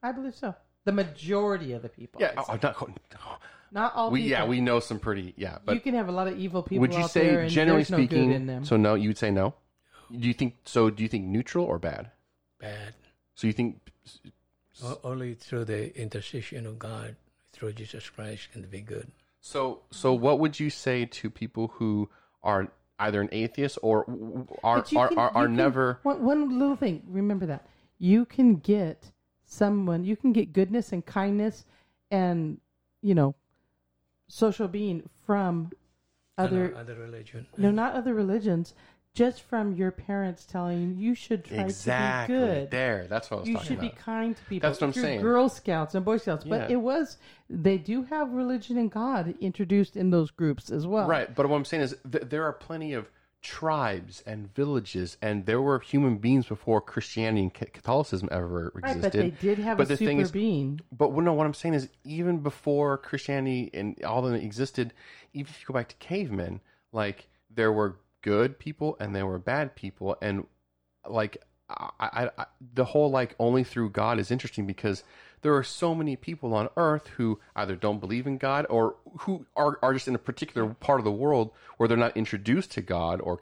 [0.03, 0.55] Oh yeah, I believe so.
[0.85, 2.21] The majority of the people.
[2.21, 2.59] Yeah, I'd oh, say.
[2.63, 2.77] not,
[3.27, 3.39] oh.
[3.73, 4.31] not all we, people.
[4.31, 5.59] yeah, we know some pretty, yeah.
[5.69, 7.79] you can have a lot of evil people would you out there, say, and generally
[7.79, 8.65] there's no good speaking, in them.
[8.65, 9.55] so no, you would say no?
[10.11, 12.11] Do you think, so do you think neutral or bad?
[12.59, 12.95] Bad.
[13.35, 13.81] So you think,
[14.83, 17.17] O- Only through the intercession of God,
[17.53, 19.11] through Jesus Christ, can be good.
[19.41, 22.09] so, so what would you say to people who
[22.43, 22.69] are
[23.01, 24.05] either an atheist or
[24.63, 27.03] are, are, can- are, you are can- never, One, one little thing.
[27.09, 27.67] Remember that
[27.99, 29.11] you can get
[29.49, 30.05] someone.
[30.05, 31.65] You can get goodness and kindness,
[32.11, 32.61] and
[33.03, 33.35] you know,
[34.29, 35.71] social being from
[36.37, 36.75] other.
[36.77, 37.47] other religion.
[37.57, 38.75] no, not other religions.
[39.15, 42.71] Just from your parents telling you you should try exactly, to be good.
[42.71, 44.69] there, that's what I was you talking should be kind to people.
[44.69, 45.21] That's what I'm Through saying.
[45.23, 47.17] Girl Scouts and Boy Scouts, but it was
[47.51, 51.09] they do have religion and God introduced in those groups as well.
[51.09, 53.11] Right, but what I'm saying is th- there are plenty of
[53.43, 59.03] tribes and villages, and there were human beings before Christianity and Catholicism ever Right, existed.
[59.03, 60.81] but they did have But a the super thing is- being.
[60.91, 64.93] But no, what I'm saying is even before Christianity and all of them existed,
[65.33, 66.61] even if you go back to cavemen,
[66.93, 70.47] like there were good people and there were bad people, and
[71.09, 71.39] like
[71.71, 75.05] I, I, I, the whole like only through God is interesting because
[75.43, 79.47] there are so many people on Earth who either don't believe in God or who
[79.57, 82.81] are, are just in a particular part of the world where they're not introduced to
[82.83, 83.39] God or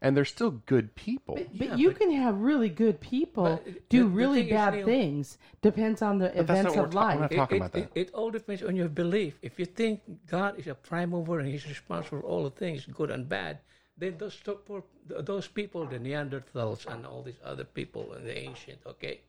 [0.00, 1.34] and they're still good people.
[1.34, 4.40] But Yeah, you but- can have really good people But uh, the- do the really
[4.42, 5.38] thing is, bad Neil- things.
[5.62, 7.30] Depends on the that's events not what of we're talking life.
[7.30, 7.36] about.
[7.36, 9.38] talking it, about it, it all depends on your belief.
[9.42, 12.86] If you think God is a prime mover and He's responsible for all the things,
[12.86, 13.58] good and bad,
[13.98, 18.78] then those people, those people, the Neanderthals and all these other people and the ancient,
[18.86, 19.20] okay,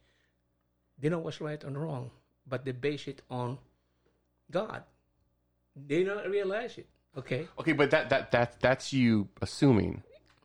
[1.01, 2.11] they know what's right and wrong,
[2.47, 3.57] but they base it on
[4.51, 4.83] God.
[5.75, 6.87] They don't realize it,
[7.17, 7.47] okay?
[7.59, 10.03] Okay, but that that that that's you assuming.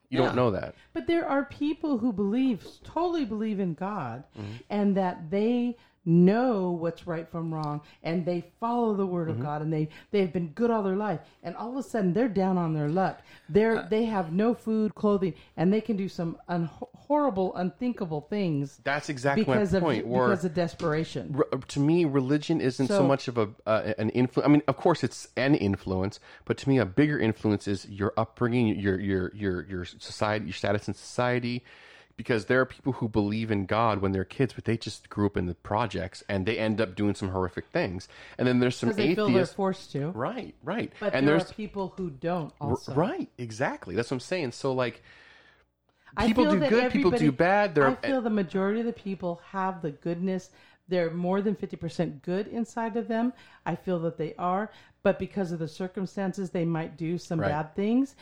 [0.09, 0.27] You Yeah.
[0.27, 0.75] don't know that.
[0.93, 4.53] But there are people who believe, totally believe in God, Mm-hmm.
[4.71, 5.77] and that they
[6.07, 9.41] know what's right from wrong, and they follow the word Mm-hmm.
[9.41, 12.13] of God, and they they've been good all their life, and all of a sudden
[12.13, 13.21] they're down on their luck.
[13.49, 18.21] They're Uh, they have no food, clothing, and they can do some un- horrible, unthinkable
[18.31, 20.07] things That's exactly because my of point.
[20.07, 21.33] Where because of desperation.
[21.37, 24.47] re- to me, religion isn't so, So- much of a uh, an influence.
[24.49, 28.13] I mean, of course, it's an influence, but to me, a bigger influence is your
[28.17, 31.65] upbringing, your your your your society, your status in society.
[32.17, 35.27] Because there are people who believe in God when they're kids, but they just grew
[35.27, 38.09] up in the projects and they end up doing some horrific things.
[38.39, 40.11] And then there's some they feel they're atheists, forced to.
[40.13, 40.55] right?
[40.63, 40.93] Right.
[40.99, 42.95] But and there there's are people who don't also.
[42.95, 43.95] right, exactly.
[43.95, 44.53] That's what I'm saying.
[44.53, 45.03] So like,
[46.19, 47.75] people do good, people do bad.
[47.75, 50.51] They're I eh, feel the majority of the people have the goodness.
[50.89, 53.33] They're more than 50% good inside of them.
[53.67, 54.71] I feel that they are.
[55.03, 57.49] But because of the circumstances, they might do some Right.
[57.51, 58.15] bad things.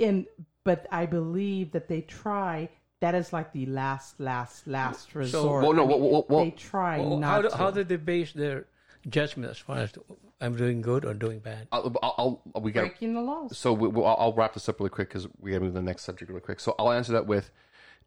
[0.00, 0.26] And
[0.64, 2.68] But I believe that they try.
[3.00, 5.62] That is like the last, last, last resort.
[5.62, 7.56] well, no, I mean, well, well, well- they try Well, not how, do, to.
[7.56, 8.66] how did they base their
[9.08, 9.92] judgment as far as
[10.40, 11.68] I'm doing good or doing bad?
[11.70, 13.58] I'll, I'll, I'll we got breaking the laws.
[13.58, 15.74] so we, we'll, I'll I'll wrap this up really quick because we got to move
[15.74, 16.60] to the next subject really quick.
[16.60, 17.50] So I'll answer that with,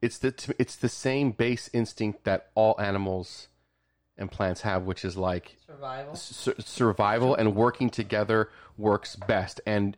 [0.01, 3.49] it's the it's the same base instinct that all animals
[4.17, 6.15] and plants have, which is like Survival.
[6.15, 9.61] sur- survival and working together works best.
[9.65, 9.95] And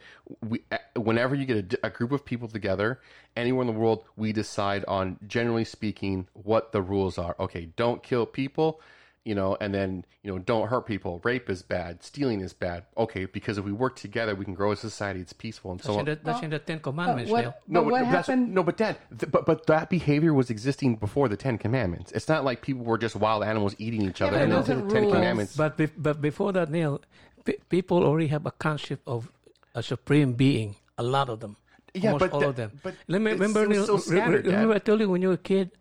[0.47, 0.61] we,
[0.95, 2.99] whenever you get a group of people together,
[3.35, 7.35] anywhere in the world, we decide on, generally speaking, what the rules are.
[7.39, 8.81] Okay, don't kill people,
[9.25, 11.19] you know, and then you know, don't hurt people.
[11.23, 12.03] Rape is bad.
[12.03, 12.85] Stealing is bad.
[12.97, 15.19] Okay, because if we work together, we can grow a society.
[15.19, 15.99] It's peaceful and so That's, on.
[15.99, 17.53] in the, that's in the Ten Commandments, what- Neil.
[17.67, 20.95] No, But what that's- happened- No, but Dad, th- but but that behavior was existing
[20.95, 22.11] before the Ten Commandments.
[22.13, 24.89] It's not like people were just wild animals eating each other, but and the wasn't
[24.89, 25.13] Ten rules.
[25.13, 25.55] Commandments.
[25.55, 27.01] But bef- but before that, Neil,
[27.45, 29.31] pe- people already have a concept of
[29.75, 30.75] a supreme being.
[30.97, 31.55] A lot of them.
[31.93, 32.71] Yeah, Almost but all that- of them.
[32.83, 33.85] but Let me remember, Neil.
[33.85, 34.45] so re- re- Dad.
[34.45, 35.71] remember, I told you when you were a kid.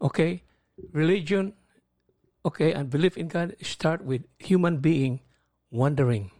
[0.00, 0.42] Okay,
[0.92, 1.54] religion.
[2.48, 5.20] Okay, and belief in God start with human being
[5.70, 6.30] wondering.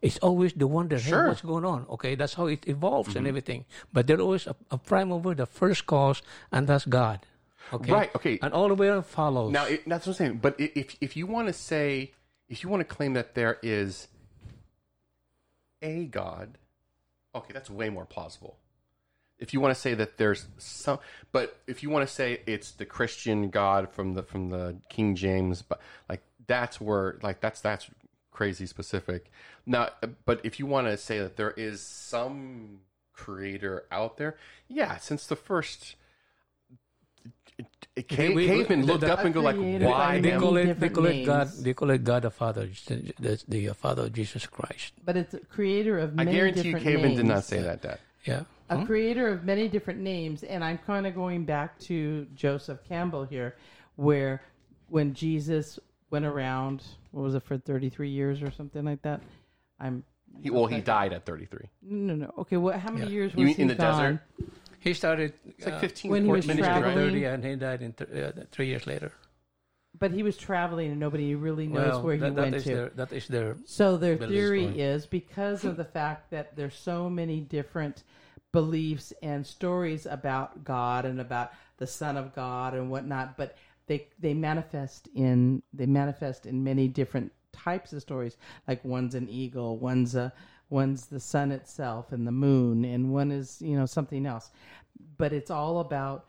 [0.00, 0.96] It's always the wonder.
[0.96, 1.18] Sure.
[1.18, 1.28] Mm-hmm.
[1.28, 1.86] what's going on?
[1.90, 3.64] Okay, that's how it evolves and everything.
[3.92, 7.26] But there's always a, a prime mover the first cause, and that's God.
[7.72, 7.90] Okay.
[7.90, 8.38] Right, okay.
[8.40, 9.50] And all the way follows.
[9.52, 10.38] Now it, that's what I'm saying.
[10.38, 12.12] But if if you want to say,
[12.48, 14.06] if you want to claim that there is
[15.82, 16.58] a God,
[17.34, 18.56] okay, that's way more plausible.
[19.38, 20.98] If you want to say that there's some,
[21.30, 25.14] but if you want to say it's the Christian God from the from the King
[25.14, 27.88] James, but like that's where like that's that's
[28.32, 29.30] crazy specific.
[29.64, 29.90] Now,
[30.24, 32.80] but if you want to say that there is some
[33.12, 34.36] creator out there,
[34.68, 35.94] yeah, since the first.
[38.06, 40.62] Cave, we- cavemen the- looked the- up and go like, "Why?" they many call it
[40.62, 44.02] they different call it God they call it God the Father, the, the, the Father
[44.02, 44.92] of Jesus Christ.
[45.04, 47.16] But it's a creator of I many guarantee you, different Caven names.
[47.16, 47.82] did not say that.
[47.82, 47.98] Dad.
[48.24, 48.44] Yeah.
[48.70, 53.24] A creator of many different names and i'm kind of going back to joseph campbell
[53.24, 53.56] here
[53.96, 54.42] where
[54.88, 55.78] when jesus
[56.10, 59.20] went around what was it for 33 years or something like that
[59.80, 60.02] i'm
[60.42, 61.66] He, well, he died at 33.
[61.82, 63.12] no no no okay what how many Yeah.
[63.12, 64.02] years was You mean he in the gone?
[64.02, 64.20] desert?
[64.80, 66.82] He started It's like uh, 15 when he was ministry, right?
[66.82, 69.10] traveling- 30 and he died in th- uh, three years later.
[69.98, 72.64] but he was traveling and nobody really knows well, where he that, that went is
[72.64, 74.80] to their that is their So their theory story.
[74.80, 78.04] is because of the fact that there's so many different
[78.52, 84.08] beliefs and stories about God and about the Son of God and whatnot, but they
[84.18, 88.36] they manifest in they manifest in many different types of stories.
[88.66, 90.32] Like one's an eagle, one's a
[90.70, 94.50] one's the sun itself and the moon, and one is you know something else.
[95.16, 96.26] But it's all about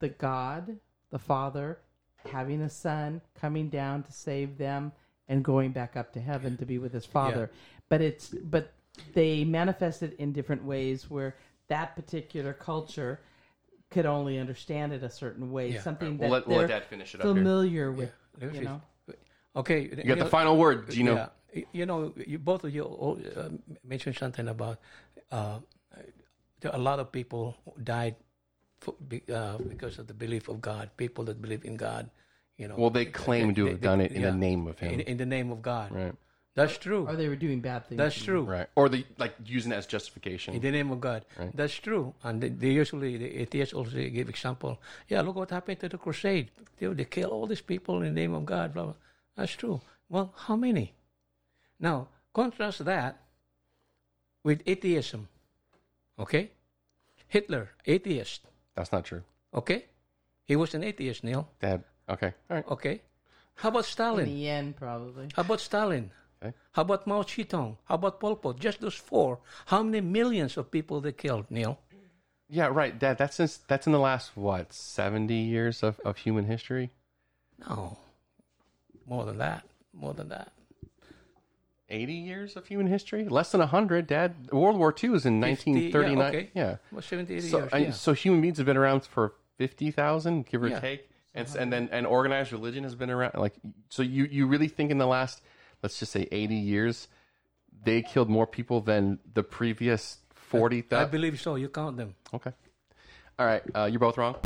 [0.00, 0.78] the God,
[1.10, 1.78] the Father,
[2.26, 4.92] having a son, coming down to save them,
[5.28, 7.50] and going back up to heaven to be with his Father.
[7.88, 8.72] But it's but
[9.14, 11.36] they manifest it in different ways where
[11.68, 13.20] that particular culture
[13.90, 15.82] could only understand it a certain way, Yeah.
[15.82, 17.34] something We'll that let, we'll they're Dad finish it up here.
[17.34, 18.12] familiar with.
[18.40, 18.52] Yeah.
[18.52, 18.80] You know,
[19.54, 19.82] Okay.
[19.96, 21.14] You got the final word, Gino.
[21.54, 21.62] Yeah.
[21.72, 22.84] You know, you, both of you
[23.36, 23.48] uh,
[23.82, 24.78] mentioned something about
[25.32, 25.58] uh,
[26.60, 28.16] there are a lot of people died
[28.80, 28.94] for,
[29.32, 30.90] uh, because of the belief of God.
[30.98, 32.10] People that believe in God,
[32.58, 32.74] you know.
[32.76, 34.30] Well, they claim to have done it in yeah.
[34.30, 35.00] the name of in, him.
[35.00, 35.92] in the name of God.
[35.92, 36.14] Right.
[36.56, 37.06] That's true.
[37.06, 37.98] or they were doing bad things.
[37.98, 38.42] That's true.
[38.42, 38.66] Right.
[38.74, 40.54] Or they like using it as justification.
[40.54, 41.24] In the name of God.
[41.38, 41.54] Right.
[41.54, 42.14] That's true.
[42.24, 44.80] And they, they usually, the atheists also give example.
[45.08, 46.50] Yeah, look what happened to the crusade.
[46.78, 48.72] They, they kill all these people in the name of God.
[48.72, 48.94] Blah, blah.
[49.36, 49.82] That's true.
[50.08, 50.94] Well, how many?
[51.78, 53.20] Now, contrast that
[54.42, 55.28] with atheism.
[56.18, 56.50] Okay?
[57.28, 58.42] Hitler, atheist.
[58.74, 59.22] That's not true.
[59.52, 59.84] Okay?
[60.46, 61.48] He was an atheist, Neil.
[61.60, 61.84] Dad.
[62.08, 62.32] Okay.
[62.48, 62.66] All right.
[62.70, 63.02] Okay?
[63.56, 64.24] How about In Stalin?
[64.26, 65.28] the end, probably.
[65.34, 66.10] How about Stalin?
[66.42, 66.54] Okay.
[66.72, 67.76] How about Mao Zedong?
[67.84, 68.58] How about Pol Pot?
[68.58, 69.40] Just those four.
[69.66, 71.78] How many millions of people they killed, Neil?
[72.48, 73.18] Yeah, right, Dad.
[73.18, 76.90] That's since that's in the last what seventy years of, of human history.
[77.58, 77.98] No,
[79.06, 79.64] more than that.
[79.92, 80.52] More than that.
[81.88, 83.28] Eighty years of human history.
[83.28, 84.34] Less than hundred, Dad.
[84.52, 86.32] World War II was in nineteen thirty nine.
[86.32, 86.50] yeah, okay.
[86.54, 86.76] Yeah.
[86.92, 87.70] Well, 70, 80 So, years.
[87.72, 87.90] Yeah.
[87.92, 90.80] so human beings have been around for fifty thousand, give or Yeah.
[90.80, 91.70] take, and and uh-huh.
[91.70, 93.34] then and organized religion has been around.
[93.34, 93.54] Like,
[93.88, 95.42] so you you really think in the last,
[95.82, 97.08] let's just say eighty years,
[97.84, 101.56] they killed more people than the previous forty I believe so.
[101.56, 102.14] You count them.
[102.32, 102.52] Okay.
[103.38, 103.62] All right.
[103.74, 104.36] Uh, you're both wrong.